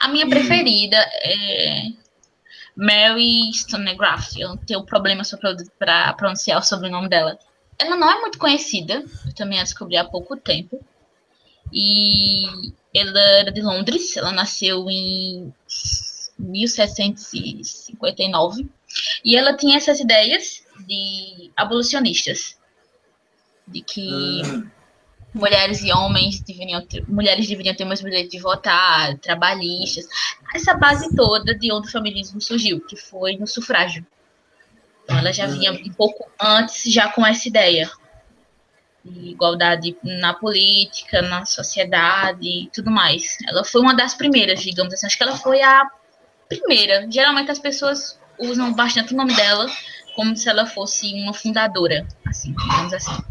A 0.00 0.08
minha 0.08 0.26
e... 0.26 0.30
preferida 0.30 0.96
é 0.96 1.92
Mary 2.76 3.50
Stonegraph. 3.52 4.36
Eu 4.36 4.56
tenho 4.58 4.84
problema 4.84 5.22
para 5.78 6.12
pronunciar 6.14 6.60
o 6.60 6.64
sobrenome 6.64 7.08
dela. 7.08 7.38
Ela 7.78 7.96
não 7.96 8.10
é 8.10 8.20
muito 8.20 8.38
conhecida, 8.38 9.04
eu 9.26 9.34
também 9.34 9.58
a 9.58 9.64
descobri 9.64 9.96
há 9.96 10.04
pouco 10.04 10.36
tempo. 10.36 10.84
E 11.72 12.42
ela 12.94 13.20
era 13.20 13.50
de 13.52 13.62
Londres, 13.62 14.16
ela 14.16 14.32
nasceu 14.32 14.90
em 14.90 15.54
1759. 16.38 18.68
E 19.24 19.36
ela 19.36 19.56
tinha 19.56 19.76
essas 19.76 20.00
ideias 20.00 20.64
de 20.86 21.50
abolicionistas. 21.56 22.58
De 23.70 23.80
que. 23.80 24.42
Hum 24.44 24.70
mulheres 25.34 25.82
e 25.82 25.92
homens 25.92 26.40
deveriam 26.40 26.84
ter, 26.84 27.04
mulheres 27.08 27.48
deveriam 27.48 27.74
ter 27.74 27.84
mais 27.84 28.00
direito 28.00 28.30
de 28.30 28.40
votar, 28.40 29.16
trabalhistas, 29.18 30.06
essa 30.54 30.74
base 30.74 31.14
toda 31.14 31.54
de 31.54 31.72
onde 31.72 31.88
o 31.88 31.90
feminismo 31.90 32.40
surgiu, 32.40 32.80
que 32.80 32.96
foi 32.96 33.36
no 33.36 33.46
sufrágio. 33.46 34.04
Então, 35.04 35.18
ela 35.18 35.32
já 35.32 35.46
vinha 35.46 35.72
um 35.72 35.92
pouco 35.92 36.28
antes 36.40 36.92
já 36.92 37.08
com 37.08 37.26
essa 37.26 37.48
ideia 37.48 37.90
de 39.04 39.30
igualdade 39.30 39.96
na 40.02 40.34
política, 40.34 41.22
na 41.22 41.44
sociedade 41.44 42.46
e 42.46 42.70
tudo 42.72 42.90
mais. 42.90 43.38
Ela 43.48 43.64
foi 43.64 43.80
uma 43.80 43.94
das 43.94 44.14
primeiras, 44.14 44.60
digamos 44.60 44.92
assim. 44.92 45.06
Acho 45.06 45.16
que 45.16 45.22
ela 45.22 45.36
foi 45.36 45.62
a 45.62 45.88
primeira. 46.48 47.10
Geralmente 47.10 47.50
as 47.50 47.58
pessoas 47.58 48.20
usam 48.38 48.72
bastante 48.72 49.14
o 49.14 49.16
nome 49.16 49.34
dela 49.34 49.66
como 50.14 50.36
se 50.36 50.48
ela 50.48 50.66
fosse 50.66 51.12
uma 51.14 51.32
fundadora, 51.32 52.06
assim, 52.26 52.52
digamos 52.52 52.92
assim. 52.92 53.29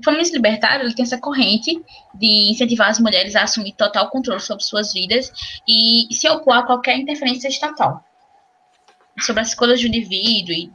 O 0.00 0.04
feminismo 0.04 0.36
libertário 0.36 0.84
ele 0.84 0.94
tem 0.94 1.04
essa 1.04 1.18
corrente 1.18 1.82
de 2.14 2.50
incentivar 2.50 2.88
as 2.88 3.00
mulheres 3.00 3.34
a 3.34 3.42
assumir 3.42 3.72
total 3.72 4.08
controle 4.10 4.40
sobre 4.40 4.62
suas 4.62 4.92
vidas 4.92 5.32
e 5.66 6.06
se 6.12 6.28
opor 6.28 6.54
a 6.54 6.62
qualquer 6.62 6.96
interferência 6.96 7.48
estatal 7.48 8.04
sobre 9.20 9.42
as 9.42 9.48
escolhas 9.48 9.80
do 9.80 9.88
indivíduo 9.88 10.54
e 10.54 10.70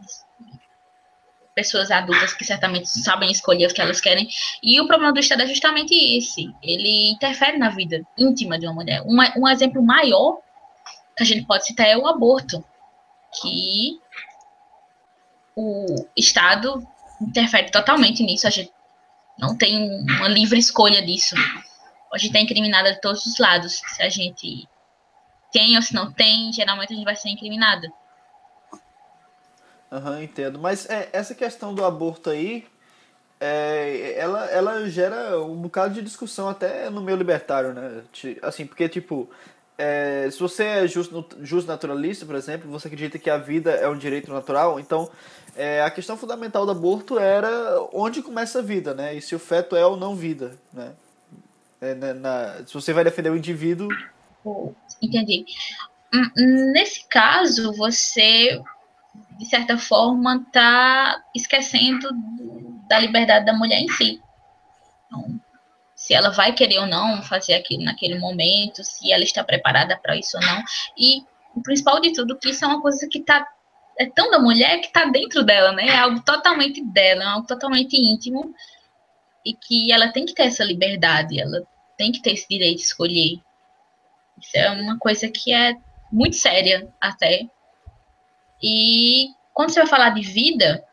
pessoas 1.56 1.92
adultas 1.92 2.34
que 2.34 2.44
certamente 2.44 2.88
sabem 2.88 3.32
escolher 3.32 3.68
o 3.70 3.74
que 3.74 3.82
elas 3.82 4.02
querem. 4.02 4.28
E 4.62 4.80
o 4.82 4.88
problema 4.88 5.14
do 5.14 5.20
Estado 5.20 5.44
é 5.44 5.48
justamente 5.48 5.94
esse. 5.94 6.54
Ele 6.62 7.12
interfere 7.12 7.58
na 7.58 7.70
vida 7.70 8.02
íntima 8.18 8.58
de 8.60 8.66
uma 8.66 8.74
mulher. 8.74 9.04
Um, 9.06 9.18
um 9.42 9.48
exemplo 9.48 9.82
maior 9.82 10.40
que 11.16 11.24
a 11.24 11.26
gente 11.26 11.46
pode 11.46 11.66
citar 11.66 11.88
é 11.88 11.96
o 11.96 12.08
aborto, 12.08 12.64
que 13.40 14.00
o 15.56 15.86
Estado 16.18 16.86
interfere 17.22 17.72
totalmente 17.72 18.24
nisso. 18.24 18.48
A 18.48 18.50
gente 18.50 18.73
não 19.38 19.58
tem 19.58 19.90
uma 20.04 20.28
livre 20.28 20.60
escolha 20.60 21.06
disso. 21.06 21.36
Pode 22.10 22.28
estar 22.28 22.40
incriminada 22.40 22.94
de 22.94 23.02
todos 23.02 23.26
os 23.26 23.38
lados. 23.40 23.82
Se 23.88 24.04
a 24.04 24.10
gente 24.10 24.68
tem 25.52 25.76
ou 25.76 25.82
se 25.82 25.94
não 25.94 26.12
tem, 26.12 26.52
geralmente 26.54 26.94
a 26.94 26.96
gente 26.96 27.06
vai 27.06 27.16
ser 27.16 27.30
incriminada. 27.30 27.92
Aham, 29.92 30.12
uhum, 30.12 30.24
entendo. 30.24 30.60
Mas 30.60 30.90
é, 30.90 31.10
essa 31.14 31.36
questão 31.36 31.74
do 31.74 31.86
aborto 31.86 32.30
aí, 32.30 32.66
é, 33.40 34.16
ela, 34.18 34.46
ela 34.46 34.90
gera 34.90 35.40
um 35.42 35.56
bocado 35.56 35.94
de 35.94 36.02
discussão 36.02 36.50
até 36.50 36.90
no 36.90 37.02
meio 37.02 37.18
libertário, 37.18 37.74
né? 37.74 38.04
Assim, 38.42 38.66
porque, 38.66 38.90
tipo, 38.90 39.30
é, 39.78 40.30
se 40.32 40.40
você 40.40 40.64
é 40.64 40.88
justo, 40.88 41.26
naturalista, 41.68 42.26
por 42.26 42.36
exemplo, 42.36 42.70
você 42.70 42.88
acredita 42.88 43.18
que 43.18 43.30
a 43.30 43.38
vida 43.38 43.72
é 43.72 43.88
um 43.88 43.98
direito 43.98 44.32
natural, 44.32 44.80
então 44.80 45.10
é, 45.56 45.82
a 45.82 45.90
questão 45.90 46.16
fundamental 46.16 46.66
do 46.66 46.72
aborto 46.72 47.18
era 47.18 47.80
onde 47.92 48.22
começa 48.22 48.60
a 48.60 48.62
vida, 48.62 48.94
né? 48.94 49.16
E 49.16 49.22
se 49.22 49.36
o 49.36 49.40
feto 49.40 49.76
é 49.76 49.86
ou 49.86 49.98
não 49.98 50.16
vida, 50.16 50.58
né? 50.72 50.94
É, 51.82 51.96
na, 51.96 52.14
na, 52.14 52.66
se 52.66 52.74
você 52.74 52.94
vai 52.94 53.04
defender 53.04 53.30
o 53.30 53.38
indivíduo... 53.38 53.90
Entendi. 55.02 55.46
Hum, 56.14 56.72
nesse 56.72 57.08
caso, 57.08 57.74
você, 57.74 58.62
de 59.38 59.46
certa 59.46 59.78
forma, 59.78 60.44
está 60.48 61.22
esquecendo 61.36 62.10
da 62.88 63.00
liberdade 63.00 63.46
da 63.46 63.54
mulher 63.54 63.80
em 63.80 63.90
si. 63.90 64.22
Se 66.04 66.14
ela 66.14 66.32
vai 66.32 66.52
querer 66.52 66.80
ou 66.80 66.86
não 66.86 67.24
fazer 67.24 67.54
aquilo 67.54 67.86
naquele 67.86 68.20
momento, 68.20 68.84
se 68.84 69.14
ela 69.14 69.24
está 69.24 69.42
preparada 69.42 69.98
para 69.98 70.18
isso 70.18 70.36
ou 70.36 70.44
não. 70.44 70.62
E 70.98 71.24
o 71.56 71.64
principal 71.64 72.02
de 72.02 72.12
tudo, 72.12 72.38
que 72.38 72.50
isso 72.50 72.66
é 72.66 72.68
uma 72.68 72.82
coisa 72.82 73.08
que 73.08 73.20
está 73.20 73.48
é 73.98 74.06
tão 74.08 74.30
da 74.30 74.38
mulher 74.38 74.82
que 74.82 74.88
está 74.88 75.06
dentro 75.06 75.46
dela, 75.46 75.72
né? 75.72 75.88
É 75.88 75.96
algo 75.96 76.20
totalmente 76.20 76.84
dela, 76.84 77.24
é 77.24 77.28
algo 77.28 77.48
totalmente 77.48 77.96
íntimo 77.96 78.54
e 79.46 79.54
que 79.54 79.94
ela 79.94 80.12
tem 80.12 80.26
que 80.26 80.34
ter 80.34 80.44
essa 80.44 80.66
liberdade, 80.66 81.40
ela 81.40 81.66
tem 81.96 82.12
que 82.12 82.22
ter 82.22 82.34
esse 82.34 82.50
direito 82.50 82.80
de 82.80 82.84
escolher. 82.84 83.40
Isso 84.42 84.58
é 84.58 84.72
uma 84.72 85.00
coisa 85.00 85.30
que 85.30 85.54
é 85.54 85.74
muito 86.12 86.36
séria 86.36 86.86
até. 87.00 87.48
E 88.62 89.30
quando 89.54 89.70
você 89.70 89.80
vai 89.80 89.88
falar 89.88 90.10
de 90.10 90.22
vida, 90.22 90.84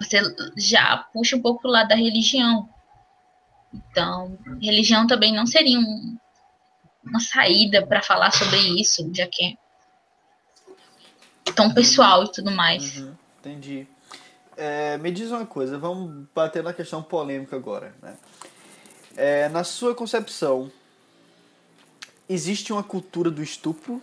você 0.00 0.20
já 0.56 0.98
puxa 1.12 1.34
um 1.34 1.42
pouco 1.42 1.62
pro 1.62 1.70
lado 1.72 1.88
da 1.88 1.96
religião. 1.96 2.68
Então, 3.72 4.38
religião 4.60 5.06
também 5.06 5.34
não 5.34 5.46
seria 5.46 5.78
um, 5.78 6.16
uma 7.04 7.20
saída 7.20 7.86
para 7.86 8.02
falar 8.02 8.30
sobre 8.30 8.58
isso, 8.80 9.10
já 9.14 9.26
que 9.26 9.56
é 11.46 11.52
tão 11.52 11.72
pessoal 11.72 12.24
e 12.24 12.32
tudo 12.32 12.50
mais. 12.50 12.98
Uhum, 12.98 13.14
entendi. 13.40 13.86
É, 14.56 14.98
me 14.98 15.10
diz 15.10 15.30
uma 15.30 15.46
coisa, 15.46 15.78
vamos 15.78 16.26
bater 16.34 16.62
na 16.62 16.72
questão 16.72 17.02
polêmica 17.02 17.56
agora. 17.56 17.94
Né? 18.02 18.16
É, 19.16 19.48
na 19.48 19.64
sua 19.64 19.94
concepção, 19.94 20.70
existe 22.28 22.72
uma 22.72 22.82
cultura 22.82 23.30
do 23.30 23.42
estupro? 23.42 24.02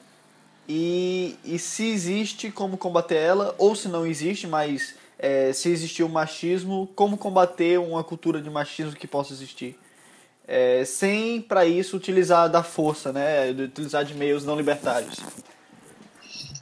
E, 0.67 1.35
e 1.43 1.57
se 1.57 1.89
existe, 1.89 2.51
como 2.51 2.77
combater 2.77 3.15
ela? 3.15 3.55
Ou 3.57 3.75
se 3.75 3.87
não 3.87 4.05
existe, 4.05 4.45
mas 4.45 4.95
é, 5.19 5.51
se 5.51 5.69
existiu 5.69 6.07
machismo, 6.07 6.87
como 6.95 7.17
combater 7.17 7.77
uma 7.77 8.03
cultura 8.03 8.41
de 8.41 8.49
machismo 8.49 8.93
que 8.93 9.05
possa 9.05 9.33
existir. 9.33 9.77
É, 10.47 10.83
sem, 10.85 11.41
para 11.41 11.65
isso, 11.65 11.97
utilizar 11.97 12.49
da 12.49 12.63
força, 12.63 13.11
né? 13.11 13.51
utilizar 13.51 14.05
de 14.05 14.15
meios 14.15 14.45
não 14.45 14.55
libertários. 14.55 15.17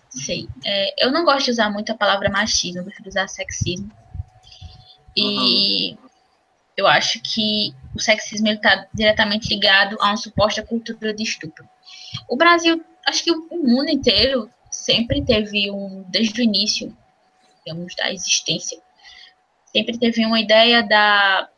Sei. 0.09 0.49
É, 0.65 1.05
eu 1.05 1.11
não 1.11 1.23
gosto 1.23 1.45
de 1.45 1.51
usar 1.51 1.69
muito 1.69 1.91
a 1.91 1.95
palavra 1.95 2.29
machismo, 2.29 2.79
eu 2.79 2.85
prefiro 2.85 3.07
usar 3.07 3.27
sexismo. 3.29 3.91
E 5.15 5.91
uhum. 5.91 5.97
eu 6.75 6.87
acho 6.87 7.21
que 7.21 7.73
o 7.95 7.99
sexismo 7.99 8.47
está 8.47 8.87
diretamente 8.93 9.47
ligado 9.49 9.97
a 10.01 10.07
uma 10.07 10.17
suposta 10.17 10.63
cultura 10.63 11.13
de 11.13 11.23
estupro. 11.23 11.67
O 12.27 12.35
Brasil, 12.35 12.83
acho 13.07 13.23
que 13.23 13.31
o 13.31 13.63
mundo 13.63 13.89
inteiro 13.89 14.49
sempre 14.71 15.23
teve 15.23 15.71
um, 15.71 16.03
desde 16.09 16.41
o 16.41 16.43
início, 16.43 16.95
digamos, 17.67 17.93
da 17.95 18.11
existência, 18.11 18.81
sempre 19.65 19.97
teve 19.97 20.25
uma 20.25 20.39
ideia 20.39 20.81
da 20.81 21.49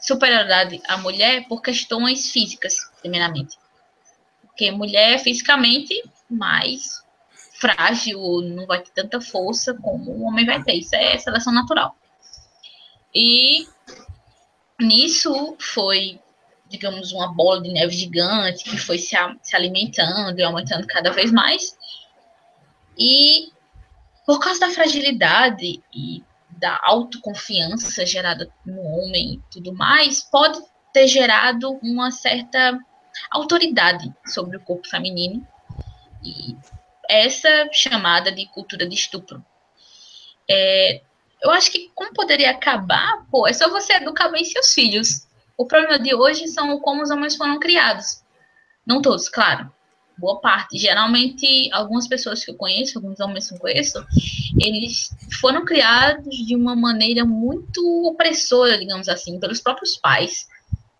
superioridade 0.00 0.82
à 0.88 0.96
mulher 0.96 1.46
por 1.46 1.62
questões 1.62 2.30
físicas, 2.30 2.90
primeiramente. 3.00 3.56
Porque 4.42 4.70
mulher 4.72 5.20
fisicamente 5.20 6.02
mais 6.28 7.02
frágil, 7.60 8.18
não 8.42 8.66
vai 8.66 8.82
ter 8.82 8.90
tanta 8.90 9.20
força 9.20 9.74
como 9.74 10.10
o 10.10 10.22
homem 10.24 10.44
vai 10.44 10.62
ter. 10.64 10.74
Isso 10.74 10.96
é 10.96 11.16
seleção 11.16 11.52
natural. 11.52 11.96
E 13.14 13.68
nisso 14.80 15.56
foi, 15.60 16.18
digamos, 16.68 17.12
uma 17.12 17.32
bola 17.32 17.62
de 17.62 17.72
neve 17.72 17.94
gigante 17.94 18.64
que 18.64 18.76
foi 18.76 18.98
se, 18.98 19.14
se 19.42 19.54
alimentando 19.54 20.36
e 20.36 20.42
aumentando 20.42 20.86
cada 20.88 21.12
vez 21.12 21.30
mais. 21.30 21.76
E 22.98 23.52
por 24.26 24.38
causa 24.40 24.60
da 24.60 24.70
fragilidade 24.70 25.82
e 25.92 26.22
da 26.50 26.78
autoconfiança 26.84 28.06
gerada 28.06 28.48
no 28.64 28.80
homem 28.80 29.34
e 29.34 29.42
tudo 29.50 29.74
mais, 29.74 30.20
pode 30.20 30.60
ter 30.92 31.08
gerado 31.08 31.78
uma 31.82 32.10
certa 32.10 32.78
autoridade 33.30 34.12
sobre 34.26 34.56
o 34.56 34.60
corpo 34.60 34.88
feminino. 34.88 35.46
E 36.22 36.56
essa 37.08 37.68
chamada 37.72 38.30
de 38.30 38.46
cultura 38.46 38.86
de 38.86 38.94
estupro. 38.94 39.44
É, 40.48 41.02
eu 41.42 41.50
acho 41.50 41.70
que 41.70 41.90
como 41.94 42.14
poderia 42.14 42.50
acabar, 42.50 43.26
pô, 43.30 43.46
é 43.46 43.52
só 43.52 43.68
você 43.68 43.94
educar 43.94 44.28
bem 44.28 44.44
seus 44.44 44.72
filhos. 44.72 45.26
O 45.56 45.66
problema 45.66 45.98
de 45.98 46.14
hoje 46.14 46.46
são 46.48 46.78
como 46.80 47.02
os 47.02 47.10
homens 47.10 47.36
foram 47.36 47.58
criados. 47.58 48.22
Não 48.86 49.02
todos, 49.02 49.28
claro. 49.28 49.72
Boa 50.22 50.40
parte. 50.40 50.78
Geralmente, 50.78 51.68
algumas 51.72 52.06
pessoas 52.06 52.44
que 52.44 52.52
eu 52.52 52.54
conheço, 52.54 52.96
alguns 52.96 53.18
homens 53.18 53.48
que 53.48 53.56
eu 53.56 53.58
conheço, 53.58 54.06
eles 54.56 55.10
foram 55.40 55.64
criados 55.64 56.32
de 56.46 56.54
uma 56.54 56.76
maneira 56.76 57.24
muito 57.24 57.80
opressora, 58.06 58.78
digamos 58.78 59.08
assim, 59.08 59.40
pelos 59.40 59.60
próprios 59.60 59.96
pais. 59.96 60.46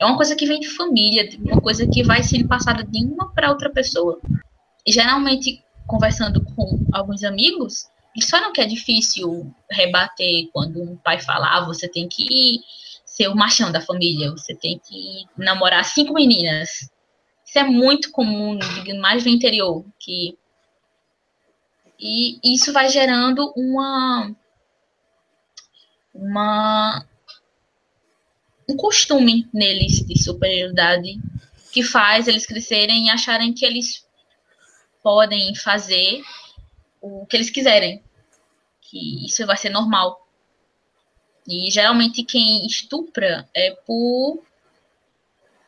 É 0.00 0.04
uma 0.04 0.16
coisa 0.16 0.34
que 0.34 0.44
vem 0.44 0.58
de 0.58 0.68
família, 0.70 1.30
uma 1.38 1.60
coisa 1.60 1.86
que 1.86 2.02
vai 2.02 2.24
sendo 2.24 2.48
passada 2.48 2.82
de 2.82 3.04
uma 3.04 3.32
para 3.32 3.50
outra 3.50 3.70
pessoa. 3.70 4.20
E 4.84 4.90
geralmente, 4.90 5.62
conversando 5.86 6.44
com 6.44 6.84
alguns 6.92 7.22
amigos, 7.22 7.84
eles 8.16 8.28
falam 8.28 8.52
que 8.52 8.60
é 8.60 8.66
difícil 8.66 9.54
rebater 9.70 10.48
quando 10.52 10.82
um 10.82 10.96
pai 10.96 11.20
fala, 11.20 11.58
ah, 11.58 11.64
você 11.64 11.86
tem 11.88 12.08
que 12.08 12.58
ser 13.06 13.28
o 13.28 13.36
machão 13.36 13.70
da 13.70 13.80
família, 13.80 14.32
você 14.32 14.52
tem 14.52 14.80
que 14.84 15.26
namorar 15.38 15.84
cinco 15.84 16.12
meninas. 16.12 16.90
Isso 17.52 17.58
é 17.58 17.64
muito 17.64 18.10
comum, 18.10 18.58
mais 18.98 19.26
no 19.26 19.30
interior, 19.30 19.84
que 19.98 20.38
e 22.00 22.54
isso 22.54 22.72
vai 22.72 22.88
gerando 22.88 23.52
uma 23.54 24.34
uma 26.14 27.06
um 28.66 28.74
costume 28.74 29.46
neles 29.52 30.00
de 30.00 30.18
superioridade 30.18 31.20
que 31.70 31.82
faz 31.82 32.26
eles 32.26 32.46
crescerem 32.46 33.08
e 33.08 33.10
acharem 33.10 33.52
que 33.52 33.66
eles 33.66 34.02
podem 35.02 35.54
fazer 35.54 36.22
o 37.02 37.26
que 37.26 37.36
eles 37.36 37.50
quiserem, 37.50 38.02
que 38.80 39.26
isso 39.26 39.44
vai 39.44 39.58
ser 39.58 39.68
normal. 39.68 40.26
E 41.46 41.70
geralmente 41.70 42.24
quem 42.24 42.64
estupra 42.66 43.46
é 43.54 43.72
por 43.72 44.42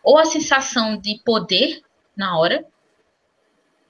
ou 0.04 0.18
a 0.18 0.26
sensação 0.26 0.98
de 0.98 1.18
poder 1.24 1.82
na 2.14 2.38
hora, 2.38 2.64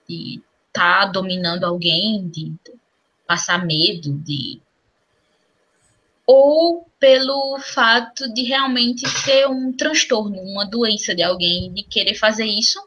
de 0.09 0.40
estar 0.68 1.07
tá 1.07 1.07
dominando 1.07 1.64
alguém, 1.64 2.29
de 2.29 2.55
passar 3.27 3.66
medo, 3.66 4.12
de 4.20 4.62
ou 6.27 6.88
pelo 6.98 7.59
fato 7.59 8.33
de 8.33 8.44
realmente 8.44 9.07
ser 9.07 9.46
um 9.46 9.72
transtorno, 9.72 10.40
uma 10.40 10.64
doença 10.64 11.14
de 11.14 11.22
alguém, 11.22 11.70
de 11.72 11.83
querer 11.83 12.14
fazer 12.14 12.46
isso. 12.46 12.83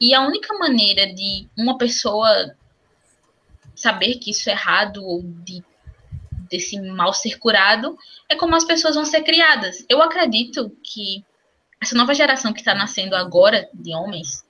E 0.00 0.14
a 0.14 0.22
única 0.22 0.56
maneira 0.56 1.12
de 1.12 1.46
uma 1.58 1.76
pessoa 1.76 2.56
saber 3.74 4.14
que 4.14 4.30
isso 4.30 4.48
é 4.48 4.52
errado 4.52 5.04
ou 5.04 5.22
de 5.22 5.62
desse 6.48 6.80
mal 6.80 7.12
ser 7.12 7.38
curado 7.38 7.98
é 8.28 8.36
como 8.36 8.54
as 8.54 8.64
pessoas 8.64 8.94
vão 8.94 9.04
ser 9.04 9.22
criadas. 9.22 9.84
Eu 9.88 10.00
acredito 10.00 10.70
que 10.82 11.24
essa 11.80 11.96
nova 11.96 12.14
geração 12.14 12.52
que 12.52 12.60
está 12.60 12.74
nascendo 12.74 13.14
agora 13.14 13.68
de 13.72 13.94
homens, 13.94 14.44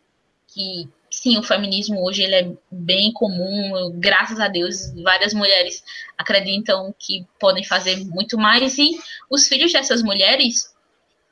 que 0.48 0.88
sim, 1.10 1.38
o 1.38 1.42
feminismo 1.42 2.04
hoje 2.04 2.22
ele 2.22 2.34
é 2.34 2.52
bem 2.70 3.12
comum, 3.12 3.90
graças 3.94 4.38
a 4.38 4.48
Deus, 4.48 4.92
várias 5.02 5.32
mulheres 5.32 5.82
acreditam 6.16 6.94
que 6.98 7.26
podem 7.38 7.64
fazer 7.64 8.04
muito 8.04 8.36
mais 8.36 8.76
e 8.78 8.98
os 9.30 9.48
filhos 9.48 9.72
dessas 9.72 10.02
mulheres 10.02 10.74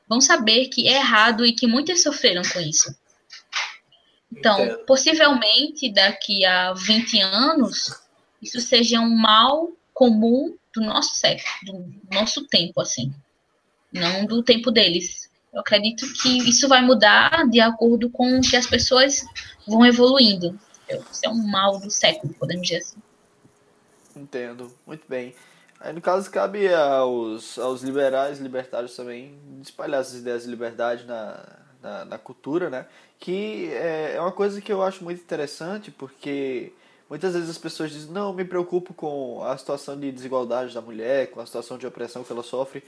vão 0.09 0.21
saber 0.21 0.69
que 0.69 0.89
é 0.89 0.97
errado 0.97 1.45
e 1.45 1.53
que 1.53 1.67
muitas 1.67 2.03
sofreram 2.03 2.43
com 2.53 2.61
isso. 2.61 2.95
Então, 4.33 4.65
Entendo. 4.65 4.85
possivelmente 4.85 5.93
daqui 5.93 6.45
a 6.45 6.73
20 6.73 7.21
anos, 7.21 7.91
isso 8.43 8.61
seja 8.61 9.01
um 9.01 9.15
mal 9.15 9.71
comum 9.93 10.57
do 10.75 10.81
nosso 10.83 11.15
século, 11.15 11.49
do 11.63 11.95
nosso 12.13 12.47
tempo, 12.47 12.81
assim, 12.81 13.15
não 13.93 14.27
do 14.27 14.43
tempo 14.43 14.71
deles. 14.71 15.31
Eu 15.55 15.61
acredito 15.61 16.05
que 16.21 16.49
isso 16.49 16.69
vai 16.69 16.83
mudar 16.83 17.49
de 17.49 17.61
acordo 17.61 18.11
com 18.11 18.41
que 18.41 18.57
as 18.57 18.67
pessoas 18.67 19.25
vão 19.67 19.87
evoluindo. 19.87 20.59
Isso 20.91 21.25
é 21.25 21.29
um 21.29 21.47
mal 21.47 21.79
do 21.79 21.91
século, 21.91 22.35
podemos 22.35 22.67
dizer 22.67 22.81
assim. 22.81 22.99
Entendo, 24.17 24.73
muito 24.85 25.05
bem. 25.09 25.35
Aí, 25.81 25.93
no 25.93 26.01
caso, 26.01 26.31
cabe 26.31 26.73
aos, 26.73 27.59
aos 27.59 27.83
liberais, 27.83 28.41
libertários 28.41 28.97
também, 28.97 29.39
espalhar 29.63 30.01
essas 30.01 30.21
ideias 30.21 30.43
de 30.43 30.51
liberdade 30.51 31.05
na, 31.05 31.41
na, 31.83 32.05
na 32.05 32.19
cultura, 32.19 32.69
né? 32.69 32.87
Que 33.19 33.71
é, 33.73 34.15
é 34.17 34.21
uma 34.21 34.33
coisa 34.33 34.61
que 34.61 34.73
eu 34.73 34.83
acho 34.83 35.05
muito 35.05 35.21
interessante, 35.21 35.91
porque 35.91 36.73
muitas 37.09 37.35
vezes 37.35 37.51
as 37.51 37.59
pessoas 37.59 37.91
dizem, 37.91 38.11
não, 38.11 38.33
me 38.33 38.45
preocupo 38.45 38.95
com 38.95 39.43
a 39.45 39.57
situação 39.57 39.99
de 39.99 40.11
desigualdade 40.11 40.75
da 40.75 40.81
mulher, 40.81 41.31
com 41.31 41.41
a 41.41 41.47
situação 41.47 41.77
de 41.77 41.87
opressão 41.87 42.25
que 42.25 42.33
ela 42.33 42.43
sofre. 42.43 42.83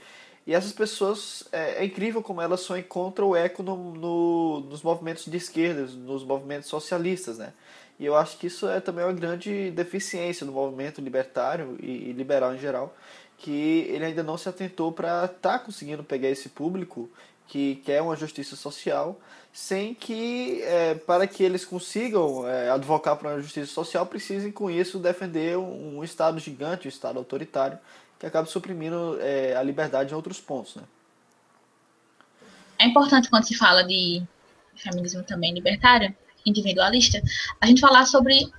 E 0.47 0.53
essas 0.53 0.71
pessoas, 0.71 1.43
é, 1.51 1.83
é 1.83 1.85
incrível 1.85 2.23
como 2.23 2.41
elas 2.41 2.61
só 2.61 2.77
encontram 2.77 3.27
o 3.27 3.35
eco 3.35 3.61
no, 3.61 3.75
no, 3.93 4.59
nos 4.61 4.81
movimentos 4.81 5.25
de 5.25 5.35
esquerda, 5.35 5.81
nos 5.81 6.23
movimentos 6.23 6.69
socialistas, 6.69 7.37
né? 7.37 7.51
E 7.99 8.05
eu 8.05 8.15
acho 8.15 8.37
que 8.37 8.47
isso 8.47 8.65
é 8.65 8.79
também 8.79 9.03
uma 9.03 9.11
grande 9.11 9.71
deficiência 9.71 10.45
do 10.45 10.53
movimento 10.53 11.01
libertário 11.01 11.77
e, 11.81 12.09
e 12.09 12.13
liberal 12.13 12.55
em 12.55 12.59
geral, 12.59 12.95
que 13.37 13.85
ele 13.89 14.05
ainda 14.05 14.23
não 14.23 14.37
se 14.37 14.47
atentou 14.47 14.89
para 14.89 15.25
estar 15.25 15.59
tá 15.59 15.59
conseguindo 15.59 16.01
pegar 16.01 16.29
esse 16.29 16.47
público 16.47 17.09
que 17.45 17.75
quer 17.83 18.01
uma 18.01 18.15
justiça 18.15 18.55
social, 18.55 19.19
sem 19.51 19.93
que, 19.93 20.61
é, 20.63 20.95
para 20.95 21.27
que 21.27 21.43
eles 21.43 21.65
consigam 21.65 22.47
é, 22.47 22.69
advocar 22.69 23.17
para 23.17 23.31
uma 23.31 23.41
justiça 23.41 23.73
social, 23.73 24.05
precisem 24.05 24.51
com 24.51 24.69
isso 24.69 24.97
defender 24.97 25.57
um, 25.57 25.97
um 25.97 26.03
Estado 26.05 26.39
gigante, 26.39 26.87
um 26.87 26.89
Estado 26.89 27.19
autoritário, 27.19 27.77
que 28.19 28.25
acaba 28.25 28.47
suprimindo 28.47 29.17
é, 29.21 29.55
a 29.55 29.63
liberdade 29.63 30.11
em 30.11 30.15
outros 30.15 30.39
pontos, 30.39 30.75
né? 30.75 30.83
É 32.79 32.85
importante 32.85 33.29
quando 33.29 33.43
se 33.43 33.55
fala 33.55 33.83
de 33.83 34.23
feminismo 34.75 35.23
também 35.23 35.53
libertário, 35.53 36.15
individualista, 36.45 37.21
a 37.59 37.65
gente 37.65 37.81
falar 37.81 38.05
sobre 38.05 38.51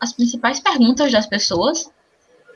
as 0.00 0.12
principais 0.12 0.60
perguntas 0.60 1.10
das 1.10 1.26
pessoas, 1.26 1.90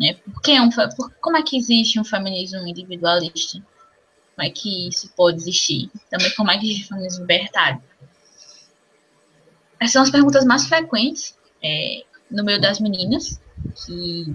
né? 0.00 0.14
Por 0.14 0.42
que 0.42 0.52
é 0.52 0.62
um, 0.62 0.70
por, 0.70 1.12
como 1.20 1.36
é 1.36 1.42
que 1.42 1.56
existe 1.56 1.98
um 1.98 2.04
feminismo 2.04 2.66
individualista? 2.66 3.62
Como 4.36 4.46
é 4.46 4.50
que 4.50 4.88
isso 4.88 5.10
pode 5.16 5.38
existir? 5.38 5.90
Também 6.10 6.32
como 6.34 6.50
é 6.50 6.58
que 6.58 6.66
existe 6.66 6.84
um 6.84 6.88
feminismo 6.88 7.20
libertário? 7.22 7.82
Essas 9.80 9.92
são 9.92 10.02
as 10.02 10.10
perguntas 10.10 10.44
mais 10.44 10.66
frequentes 10.66 11.36
é, 11.62 12.04
no 12.30 12.44
meio 12.44 12.60
das 12.60 12.80
meninas, 12.80 13.40
que 13.84 14.34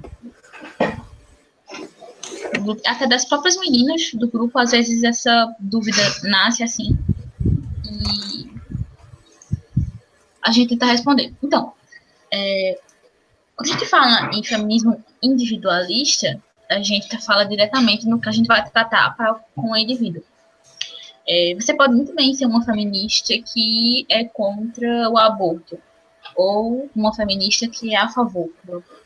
até 2.86 3.08
das 3.08 3.26
próprias 3.26 3.58
meninas 3.58 4.12
do 4.14 4.28
grupo, 4.28 4.58
às 4.60 4.72
vezes 4.72 5.04
essa 5.04 5.54
dúvida 5.60 6.02
nasce 6.24 6.64
assim. 6.64 6.98
E 7.86 8.50
a 10.42 10.52
gente 10.52 10.70
tenta 10.70 10.86
responder. 10.86 11.34
Então, 11.42 11.74
é, 12.32 12.80
quando 13.56 13.70
a 13.70 13.74
gente 13.74 13.86
fala 13.86 14.30
em 14.34 14.44
feminismo 14.44 15.04
individualista, 15.22 16.42
a 16.70 16.82
gente 16.82 17.18
fala 17.22 17.46
diretamente 17.46 18.08
no 18.08 18.20
que 18.20 18.30
a 18.30 18.32
gente 18.32 18.48
vai 18.48 18.68
tratar 18.70 19.16
pra, 19.16 19.36
com 19.56 19.72
o 19.72 19.78
indivíduo. 19.78 20.24
É, 21.28 21.56
você 21.56 21.74
pode 21.74 21.94
muito 21.94 22.14
bem 22.14 22.34
ser 22.34 22.46
uma 22.46 22.66
feminista 22.66 23.34
que 23.38 24.06
é 24.10 24.26
contra 24.26 25.10
o 25.10 25.18
aborto, 25.18 25.80
ou 26.36 26.90
uma 26.96 27.14
feminista 27.14 27.68
que 27.68 27.94
é 27.94 27.98
a 27.98 28.10
favor 28.10 28.50
do 28.64 28.78
aborto 28.78 29.03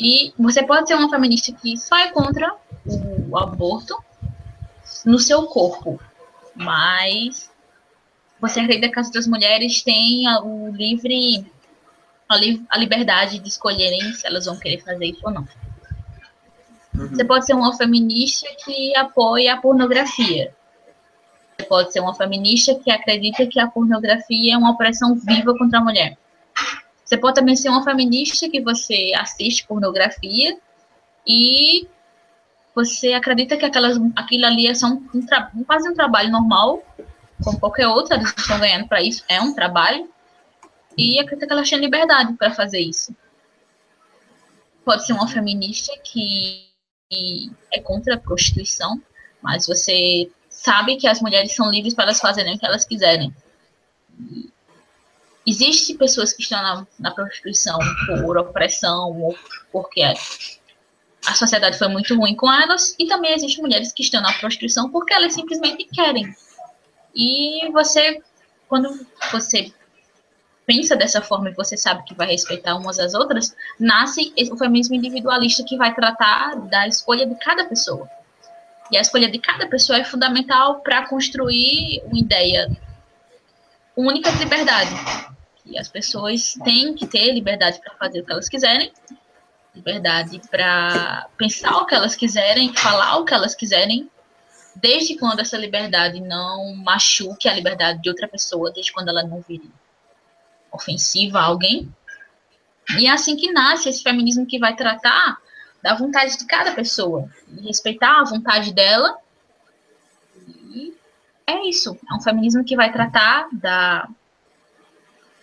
e 0.00 0.32
você 0.38 0.62
pode 0.62 0.88
ser 0.88 0.94
uma 0.94 1.10
feminista 1.10 1.52
que 1.52 1.76
só 1.76 1.96
é 1.98 2.10
contra 2.10 2.54
o 3.28 3.36
aborto 3.36 3.96
no 5.04 5.18
seu 5.18 5.44
corpo, 5.44 6.00
mas 6.54 7.50
você 8.40 8.60
acredita 8.60 8.92
que 8.92 8.98
as 8.98 9.06
outras 9.06 9.26
mulheres 9.26 9.82
têm 9.82 10.24
o 10.42 10.70
livre 10.70 11.44
a, 12.28 12.36
li 12.36 12.64
a 12.68 12.78
liberdade 12.78 13.38
de 13.38 13.48
escolherem 13.48 14.12
se 14.12 14.26
elas 14.26 14.46
vão 14.46 14.58
querer 14.58 14.78
fazer 14.82 15.06
isso 15.06 15.20
ou 15.24 15.32
não. 15.32 15.48
Uhum. 16.94 17.08
Você 17.08 17.24
pode 17.24 17.46
ser 17.46 17.54
uma 17.54 17.76
feminista 17.76 18.46
que 18.64 18.94
apoia 18.96 19.54
a 19.54 19.56
pornografia. 19.56 20.54
Você 21.56 21.66
pode 21.66 21.92
ser 21.92 22.00
uma 22.00 22.14
feminista 22.14 22.74
que 22.74 22.90
acredita 22.90 23.46
que 23.46 23.58
a 23.58 23.66
pornografia 23.66 24.54
é 24.54 24.58
uma 24.58 24.72
opressão 24.72 25.14
viva 25.14 25.56
contra 25.56 25.78
a 25.78 25.84
mulher. 25.84 26.18
Você 27.08 27.16
pode 27.16 27.36
também 27.36 27.56
ser 27.56 27.70
uma 27.70 27.82
feminista 27.82 28.50
que 28.50 28.60
você 28.60 29.12
assiste 29.16 29.66
pornografia 29.66 30.58
e 31.26 31.88
você 32.74 33.14
acredita 33.14 33.56
que 33.56 33.64
aquelas, 33.64 33.96
aquilo 34.14 34.44
ali 34.44 34.66
é 34.66 34.74
só 34.74 34.88
um, 34.88 35.08
um, 35.14 35.64
quase 35.64 35.88
um 35.88 35.94
trabalho 35.94 36.30
normal, 36.30 36.82
como 37.42 37.58
qualquer 37.58 37.88
outro, 37.88 38.12
eles 38.12 38.28
estão 38.36 38.60
ganhando 38.60 38.86
para 38.86 39.00
isso, 39.00 39.24
é 39.26 39.40
um 39.40 39.54
trabalho, 39.54 40.06
e 40.98 41.18
acredita 41.18 41.46
que 41.46 41.52
elas 41.54 41.70
têm 41.70 41.78
liberdade 41.78 42.34
para 42.34 42.52
fazer 42.52 42.80
isso. 42.80 43.16
Pode 44.84 45.06
ser 45.06 45.14
uma 45.14 45.28
feminista 45.28 45.94
que 46.04 46.68
é 47.72 47.80
contra 47.80 48.16
a 48.16 48.20
prostituição, 48.20 49.00
mas 49.42 49.66
você 49.66 50.30
sabe 50.50 50.96
que 50.96 51.08
as 51.08 51.22
mulheres 51.22 51.54
são 51.54 51.70
livres 51.70 51.94
para 51.94 52.04
elas 52.04 52.20
fazerem 52.20 52.54
o 52.54 52.58
que 52.58 52.66
elas 52.66 52.84
quiserem. 52.84 53.34
Existem 55.48 55.96
pessoas 55.96 56.34
que 56.34 56.42
estão 56.42 56.60
na, 56.60 56.86
na 56.98 57.10
prostituição 57.10 57.78
por 58.06 58.36
opressão 58.36 59.18
ou 59.18 59.34
porque 59.72 60.02
a 61.26 61.34
sociedade 61.34 61.78
foi 61.78 61.88
muito 61.88 62.14
ruim 62.14 62.36
com 62.36 62.52
elas, 62.52 62.94
e 62.98 63.06
também 63.06 63.32
existem 63.32 63.62
mulheres 63.62 63.90
que 63.90 64.02
estão 64.02 64.20
na 64.20 64.32
prostituição 64.34 64.90
porque 64.90 65.14
elas 65.14 65.32
simplesmente 65.32 65.84
querem. 65.86 66.34
E 67.14 67.70
você, 67.72 68.22
quando 68.68 69.06
você 69.32 69.72
pensa 70.66 70.94
dessa 70.94 71.22
forma 71.22 71.48
e 71.48 71.54
você 71.54 71.78
sabe 71.78 72.04
que 72.04 72.14
vai 72.14 72.26
respeitar 72.26 72.76
umas 72.76 72.98
às 72.98 73.14
outras, 73.14 73.56
nasce 73.80 74.34
o 74.52 74.56
feminismo 74.58 74.96
individualista 74.96 75.64
que 75.64 75.78
vai 75.78 75.94
tratar 75.94 76.56
da 76.68 76.86
escolha 76.86 77.26
de 77.26 77.34
cada 77.36 77.64
pessoa. 77.64 78.06
E 78.90 78.98
a 78.98 79.00
escolha 79.00 79.30
de 79.30 79.38
cada 79.38 79.66
pessoa 79.66 79.98
é 79.98 80.04
fundamental 80.04 80.80
para 80.80 81.08
construir 81.08 82.02
uma 82.04 82.18
ideia 82.18 82.70
única 83.96 84.30
de 84.30 84.38
liberdade. 84.40 85.37
E 85.68 85.78
as 85.78 85.88
pessoas 85.88 86.54
têm 86.64 86.94
que 86.94 87.06
ter 87.06 87.32
liberdade 87.32 87.78
para 87.80 87.94
fazer 87.94 88.20
o 88.20 88.24
que 88.24 88.32
elas 88.32 88.48
quiserem, 88.48 88.90
liberdade 89.74 90.40
para 90.50 91.28
pensar 91.36 91.76
o 91.76 91.86
que 91.86 91.94
elas 91.94 92.14
quiserem, 92.14 92.74
falar 92.74 93.18
o 93.18 93.24
que 93.24 93.34
elas 93.34 93.54
quiserem, 93.54 94.10
desde 94.74 95.16
quando 95.16 95.40
essa 95.40 95.58
liberdade 95.58 96.20
não 96.20 96.74
machuque 96.74 97.48
a 97.48 97.52
liberdade 97.52 98.00
de 98.00 98.08
outra 98.08 98.26
pessoa, 98.26 98.72
desde 98.72 98.92
quando 98.92 99.08
ela 99.08 99.22
não 99.22 99.42
vire 99.42 99.70
ofensiva 100.72 101.38
a 101.38 101.44
alguém. 101.44 101.92
E 102.96 103.06
é 103.06 103.10
assim 103.10 103.36
que 103.36 103.52
nasce 103.52 103.90
esse 103.90 104.02
feminismo 104.02 104.46
que 104.46 104.58
vai 104.58 104.74
tratar 104.74 105.38
da 105.82 105.94
vontade 105.94 106.36
de 106.36 106.46
cada 106.46 106.72
pessoa, 106.72 107.30
e 107.46 107.60
respeitar 107.66 108.20
a 108.20 108.24
vontade 108.24 108.72
dela. 108.72 109.18
E 110.46 110.94
é 111.46 111.68
isso. 111.68 111.98
É 112.10 112.14
um 112.14 112.20
feminismo 112.20 112.64
que 112.64 112.74
vai 112.74 112.90
tratar 112.90 113.48
da 113.52 114.08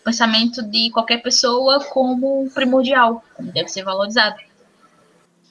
pensamento 0.05 0.61
de 0.61 0.89
qualquer 0.91 1.21
pessoa 1.21 1.83
como 1.85 2.49
primordial, 2.51 3.23
deve 3.39 3.67
ser 3.67 3.83
valorizado. 3.83 4.37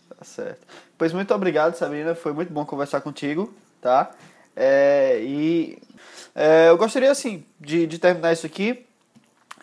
Tá 0.09 0.25
certo. 0.25 0.67
Pois 0.97 1.12
muito 1.12 1.35
obrigado, 1.35 1.75
Sabrina. 1.75 2.14
Foi 2.14 2.33
muito 2.33 2.53
bom 2.53 2.64
conversar 2.64 3.01
contigo, 3.01 3.53
tá? 3.81 4.12
É, 4.57 5.21
e 5.21 5.79
é, 6.35 6.69
eu 6.71 6.79
gostaria, 6.79 7.11
assim, 7.11 7.45
de, 7.61 7.87
de 7.87 7.99
terminar 7.99 8.33
isso 8.33 8.47
aqui 8.47 8.87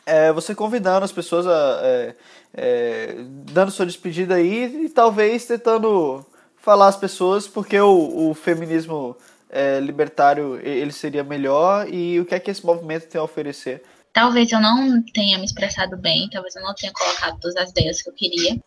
é, 0.06 0.32
você 0.32 0.54
convidando 0.54 1.06
as 1.06 1.12
pessoas 1.12 1.48
a. 1.48 1.80
É, 1.84 2.16
é, 2.54 3.16
dando 3.54 3.72
sua 3.72 3.86
despedida 3.86 4.36
aí 4.36 4.86
e 4.86 4.90
talvez 4.90 5.46
tentando 5.46 6.26
falar 6.58 6.90
às 6.90 6.98
pessoas 6.98 7.48
porque 7.48 7.80
o, 7.80 8.30
o 8.30 8.34
feminismo 8.34 9.16
é, 9.50 9.80
libertário 9.80 10.60
ele 10.62 10.92
seria 10.92 11.24
melhor 11.24 11.88
e 11.88 12.20
o 12.20 12.26
que 12.26 12.36
é 12.36 12.40
que 12.40 12.52
esse 12.52 12.66
movimento 12.66 13.08
tem 13.08 13.20
a 13.22 13.24
oferecer. 13.24 13.84
Talvez 14.13 14.52
eu 14.52 14.60
não 14.60 15.02
tenha 15.02 15.38
me 15.38 15.45
expressado 15.45 15.95
bem, 15.97 16.30
talvez 16.30 16.56
eu 16.56 16.62
não 16.62 16.74
tenha 16.74 16.91
colocado 16.91 17.39
todas 17.39 17.56
as 17.56 17.69
ideias 17.71 18.02
que 18.02 18.10
eu 18.10 18.13
queria. 18.13 18.60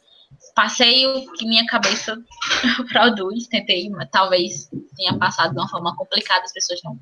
Passei 0.54 1.06
o 1.06 1.32
que 1.32 1.46
minha 1.46 1.66
cabeça 1.66 2.16
produz, 2.90 3.46
tentei, 3.46 3.88
mas 3.90 4.08
talvez 4.10 4.70
tenha 4.96 5.16
passado 5.18 5.52
de 5.52 5.58
uma 5.58 5.68
forma 5.68 5.94
complicada, 5.96 6.44
as 6.44 6.52
pessoas 6.52 6.80
não 6.82 6.98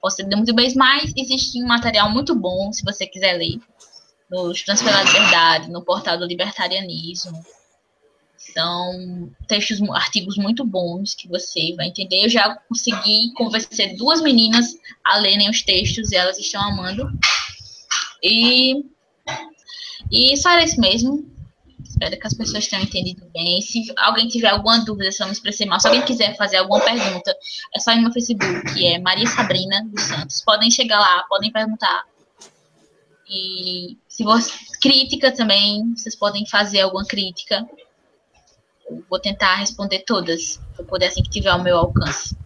possam 0.00 0.26
muito 0.36 0.54
bem, 0.54 0.72
mas 0.74 1.12
existe 1.16 1.62
um 1.62 1.66
material 1.66 2.10
muito 2.10 2.34
bom, 2.34 2.72
se 2.72 2.84
você 2.84 3.06
quiser 3.06 3.34
ler 3.34 3.58
no 4.30 4.50
Estudantes 4.50 4.82
pela 4.82 5.02
Liberdade, 5.02 5.70
no 5.70 5.84
portal 5.84 6.18
do 6.18 6.26
Libertarianismo. 6.26 7.42
São 8.36 9.30
textos, 9.48 9.80
artigos 9.90 10.36
muito 10.36 10.64
bons 10.66 11.14
que 11.14 11.28
você 11.28 11.74
vai 11.76 11.88
entender. 11.88 12.24
Eu 12.24 12.28
já 12.28 12.54
consegui 12.68 13.32
convencer 13.34 13.96
duas 13.96 14.20
meninas 14.20 14.74
a 15.04 15.16
lerem 15.16 15.48
os 15.48 15.62
textos 15.62 16.12
e 16.12 16.16
elas 16.16 16.38
estão 16.38 16.60
amando. 16.60 17.08
E, 18.24 18.84
e 20.10 20.36
só 20.36 20.50
era 20.50 20.64
isso 20.64 20.80
mesmo. 20.80 21.30
Espero 21.84 22.18
que 22.18 22.26
as 22.26 22.34
pessoas 22.34 22.66
tenham 22.66 22.82
entendido 22.82 23.24
bem. 23.32 23.60
Se 23.60 23.84
alguém 23.98 24.26
tiver 24.26 24.48
alguma 24.48 24.84
dúvida, 24.84 25.12
se 25.12 25.22
eu 25.22 25.26
me 25.26 25.32
expressei 25.32 25.66
mal, 25.66 25.78
se 25.78 25.86
alguém 25.86 26.02
quiser 26.02 26.36
fazer 26.36 26.56
alguma 26.56 26.80
pergunta, 26.80 27.36
é 27.76 27.78
só 27.78 27.92
ir 27.92 28.00
no 28.00 28.12
Facebook, 28.12 28.74
que 28.74 28.86
é 28.86 28.98
Maria 28.98 29.26
Sabrina 29.26 29.84
dos 29.84 30.02
Santos. 30.02 30.40
Podem 30.40 30.70
chegar 30.70 30.98
lá, 30.98 31.24
podem 31.28 31.52
perguntar 31.52 32.04
e 33.28 33.96
se 34.08 34.22
você 34.22 34.52
crítica 34.80 35.32
também, 35.32 35.94
vocês 35.94 36.14
podem 36.14 36.46
fazer 36.46 36.80
alguma 36.80 37.04
crítica. 37.04 37.66
Eu 38.88 39.02
vou 39.08 39.18
tentar 39.18 39.56
responder 39.56 40.00
todas, 40.00 40.60
para 40.76 40.84
poder 40.84 41.06
assim 41.06 41.22
que 41.22 41.30
tiver 41.30 41.48
ao 41.48 41.62
meu 41.62 41.78
alcance. 41.78 42.36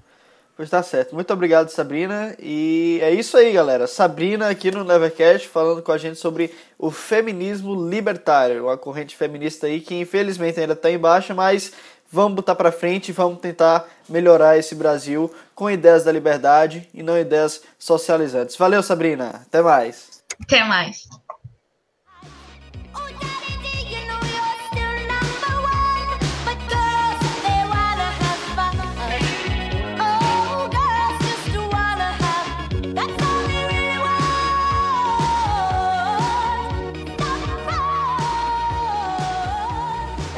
Pois 0.58 0.68
tá 0.68 0.82
certo. 0.82 1.14
Muito 1.14 1.32
obrigado, 1.32 1.68
Sabrina. 1.68 2.34
E 2.36 2.98
é 3.00 3.12
isso 3.12 3.36
aí, 3.36 3.52
galera. 3.52 3.86
Sabrina 3.86 4.48
aqui 4.48 4.72
no 4.72 4.82
Nevercast 4.82 5.46
falando 5.46 5.80
com 5.80 5.92
a 5.92 5.96
gente 5.96 6.18
sobre 6.18 6.52
o 6.76 6.90
feminismo 6.90 7.88
libertário, 7.88 8.64
uma 8.64 8.76
corrente 8.76 9.16
feminista 9.16 9.68
aí 9.68 9.80
que 9.80 9.94
infelizmente 9.94 10.58
ainda 10.58 10.72
está 10.72 10.90
em 10.90 10.98
baixa, 10.98 11.32
mas 11.32 11.72
vamos 12.10 12.34
botar 12.34 12.56
para 12.56 12.72
frente 12.72 13.10
e 13.10 13.12
vamos 13.12 13.38
tentar 13.38 13.88
melhorar 14.08 14.58
esse 14.58 14.74
Brasil 14.74 15.32
com 15.54 15.70
ideias 15.70 16.02
da 16.02 16.10
liberdade 16.10 16.88
e 16.92 17.04
não 17.04 17.16
ideias 17.16 17.62
socializantes. 17.78 18.56
Valeu, 18.56 18.82
Sabrina. 18.82 19.42
Até 19.46 19.62
mais. 19.62 20.24
Até 20.42 20.64
mais. 20.64 21.04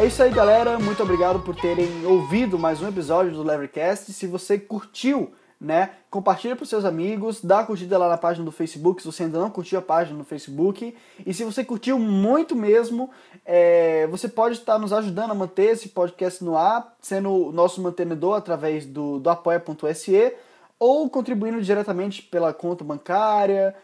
É 0.00 0.06
isso 0.06 0.22
aí, 0.22 0.30
galera. 0.30 0.78
Muito 0.78 1.02
obrigado 1.02 1.40
por 1.40 1.54
terem 1.54 2.06
ouvido 2.06 2.58
mais 2.58 2.80
um 2.80 2.88
episódio 2.88 3.32
do 3.32 3.42
Levercast. 3.42 4.10
Se 4.14 4.26
você 4.26 4.58
curtiu 4.58 5.34
né? 5.60 5.90
Compartilha 6.10 6.56
para 6.56 6.64
seus 6.64 6.86
amigos, 6.86 7.44
dá 7.44 7.62
curtida 7.62 7.98
lá 7.98 8.08
na 8.08 8.16
página 8.16 8.46
do 8.46 8.50
Facebook, 8.50 9.02
se 9.02 9.06
você 9.06 9.24
ainda 9.24 9.38
não 9.38 9.50
curtiu 9.50 9.78
a 9.78 9.82
página 9.82 10.16
no 10.16 10.24
Facebook. 10.24 10.96
E 11.26 11.34
se 11.34 11.44
você 11.44 11.62
curtiu 11.62 11.98
muito 11.98 12.56
mesmo, 12.56 13.10
é, 13.44 14.06
você 14.06 14.26
pode 14.26 14.54
estar 14.54 14.78
nos 14.78 14.90
ajudando 14.90 15.32
a 15.32 15.34
manter 15.34 15.72
esse 15.72 15.90
podcast 15.90 16.42
no 16.42 16.56
ar, 16.56 16.96
sendo 17.02 17.48
o 17.48 17.52
nosso 17.52 17.82
mantenedor 17.82 18.38
através 18.38 18.86
do, 18.86 19.18
do 19.18 19.28
apoia.se 19.28 20.34
ou 20.78 21.10
contribuindo 21.10 21.60
diretamente 21.60 22.22
pela 22.22 22.54
conta 22.54 22.82
bancária, 22.82 23.76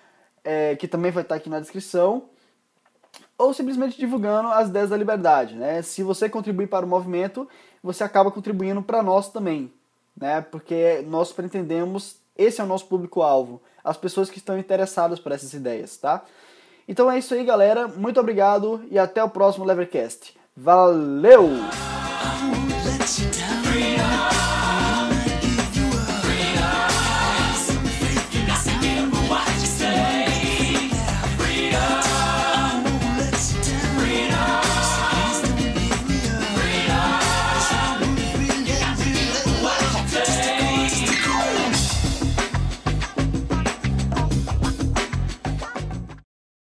é, 0.43 0.77
que 0.77 0.89
também 0.89 1.13
vai 1.13 1.25
estar 1.25 1.35
aqui 1.35 1.51
na 1.51 1.61
descrição, 1.61 2.31
ou 3.39 3.53
simplesmente 3.53 3.99
divulgando 3.99 4.49
as 4.49 4.71
10 4.71 4.91
da 4.91 4.97
liberdade. 4.97 5.55
Né? 5.55 5.83
Se 5.83 6.03
você 6.03 6.29
contribuir 6.29 6.69
para 6.69 6.87
o 6.87 6.89
movimento, 6.89 7.49
você 7.83 8.05
acaba 8.05 8.31
contribuindo 8.31 8.83
para 8.83 9.03
nós 9.03 9.31
também 9.31 9.73
né? 10.17 10.41
Porque 10.41 11.05
nós 11.07 11.33
pretendemos, 11.33 12.17
esse 12.37 12.61
é 12.61 12.65
o 12.65 12.67
nosso 12.67 12.87
público-alvo, 12.87 13.61
as 13.85 13.97
pessoas 13.97 14.31
que 14.31 14.39
estão 14.39 14.59
interessadas 14.59 15.21
por 15.21 15.33
essas 15.33 15.53
ideias, 15.53 15.97
tá? 15.97 16.25
Então 16.89 17.11
é 17.11 17.19
isso 17.19 17.35
aí, 17.35 17.45
galera. 17.45 17.87
Muito 17.87 18.19
obrigado 18.19 18.83
e 18.91 18.99
até 18.99 19.23
o 19.23 19.29
próximo 19.29 19.65
Levercast. 19.65 20.37
Valeu! 20.57 21.51